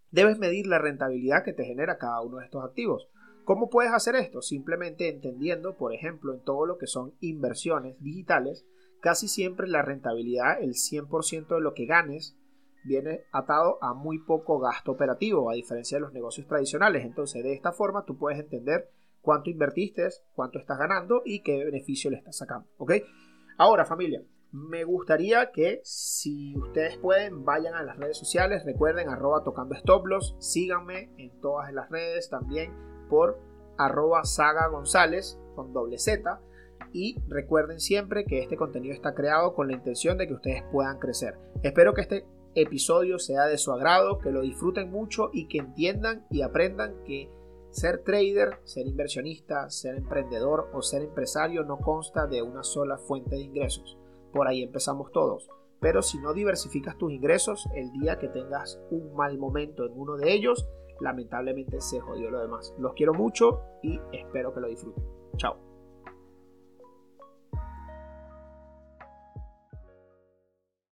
debes 0.10 0.39
medir 0.39 0.65
la 0.65 0.80
rentabilidad 0.80 1.44
que 1.44 1.54
te 1.54 1.65
genera 1.65 2.00
cada 2.00 2.22
uno 2.22 2.38
de 2.38 2.46
estos 2.46 2.65
activos. 2.65 3.08
¿Cómo 3.44 3.70
puedes 3.70 3.94
hacer 3.94 4.15
esto? 4.15 4.41
Simplemente 4.41 5.08
entendiendo, 5.08 5.78
por 5.78 5.94
ejemplo, 5.94 6.34
en 6.34 6.44
todo 6.44 6.65
lo 6.65 6.80
que 6.80 6.88
son 6.88 7.13
inversiones 7.20 7.96
digitales, 8.02 8.65
casi 9.02 9.28
siempre 9.28 9.68
la 9.68 9.84
rentabilidad, 9.84 10.60
el 10.60 10.74
100% 10.74 11.54
de 11.54 11.62
lo 11.62 11.76
que 11.76 11.86
ganes, 11.86 12.36
viene 12.86 13.26
atado 13.32 13.78
a 13.84 13.94
muy 13.94 14.18
poco 14.18 14.58
gasto 14.58 14.94
operativo, 14.94 15.52
a 15.52 15.54
diferencia 15.54 15.98
de 15.98 16.02
los 16.02 16.13
negocios 16.13 16.48
tradicionales. 16.48 17.06
Entonces, 17.06 17.44
de 17.44 17.54
esta 17.54 17.72
forma, 17.72 18.04
tú 18.04 18.18
puedes 18.18 18.39
entender 18.39 18.89
cuánto 19.26 19.50
invertiste, 19.50 20.08
cuánto 20.34 20.60
estás 20.60 20.78
ganando 20.78 21.24
y 21.26 21.42
qué 21.42 21.66
beneficio 21.66 22.12
le 22.12 22.18
estás 22.18 22.38
sacando. 22.38 22.70
¿Ok? 22.78 22.94
Ahora, 23.58 23.86
familia, 23.86 24.22
me 24.52 24.84
gustaría 24.86 25.52
que 25.52 25.82
si 25.84 26.56
ustedes 26.58 26.98
pueden, 26.98 27.44
vayan 27.44 27.74
a 27.74 27.84
las 27.84 27.98
redes 27.98 28.18
sociales. 28.18 28.64
Recuerden, 28.64 29.10
arroba 29.10 29.44
tocando 29.44 29.76
stop 29.76 30.06
loss. 30.06 30.36
Síganme 30.40 31.10
en 31.18 31.42
todas 31.42 31.74
las 31.74 31.90
redes 31.90 32.30
también 32.30 32.72
por 33.10 33.38
arroba 33.78 34.22
gonzález 34.72 35.40
con 35.56 35.74
doble 35.74 35.98
Z. 35.98 36.40
Y 36.94 37.18
recuerden 37.28 37.80
siempre 37.80 38.24
que 38.26 38.42
este 38.42 38.56
contenido 38.56 38.94
está 38.94 39.14
creado 39.14 39.54
con 39.54 39.68
la 39.68 39.74
intención 39.74 40.18
de 40.18 40.28
que 40.28 40.36
ustedes 40.36 40.64
puedan 40.72 41.00
crecer. 41.00 41.38
Espero 41.64 41.94
que 41.94 42.02
este 42.02 42.26
episodio 42.54 43.20
sea 43.20 43.46
de 43.46 43.58
su 43.58 43.74
agrado, 43.74 44.20
que 44.20 44.32
lo 44.32 44.42
disfruten 44.42 44.90
mucho 44.90 45.30
y 45.34 45.48
que 45.48 45.58
entiendan 45.58 46.26
y 46.30 46.42
aprendan 46.42 47.04
que 47.04 47.30
ser 47.76 48.04
trader, 48.04 48.60
ser 48.64 48.88
inversionista, 48.88 49.70
ser 49.70 49.96
emprendedor 49.96 50.70
o 50.74 50.82
ser 50.82 51.02
empresario 51.02 51.66
no 51.66 51.78
consta 51.78 52.26
de 52.26 52.42
una 52.42 52.64
sola 52.64 52.98
fuente 52.98 53.36
de 53.36 53.42
ingresos. 53.42 53.98
Por 54.32 54.48
ahí 54.48 54.64
empezamos 54.64 55.12
todos. 55.12 55.50
Pero 55.82 56.02
si 56.02 56.18
no 56.20 56.34
diversificas 56.34 56.98
tus 56.98 57.12
ingresos, 57.12 57.68
el 57.76 57.92
día 57.92 58.18
que 58.18 58.30
tengas 58.30 58.80
un 58.92 59.14
mal 59.14 59.38
momento 59.38 59.86
en 59.86 59.92
uno 59.92 60.16
de 60.16 60.32
ellos, 60.32 60.70
lamentablemente 61.02 61.82
se 61.82 62.00
jodió 62.00 62.30
lo 62.30 62.40
demás. 62.40 62.74
Los 62.80 62.94
quiero 62.94 63.14
mucho 63.14 63.62
y 63.84 64.00
espero 64.14 64.54
que 64.54 64.62
lo 64.62 64.70
disfruten. 64.70 65.04
Chao. 65.36 65.64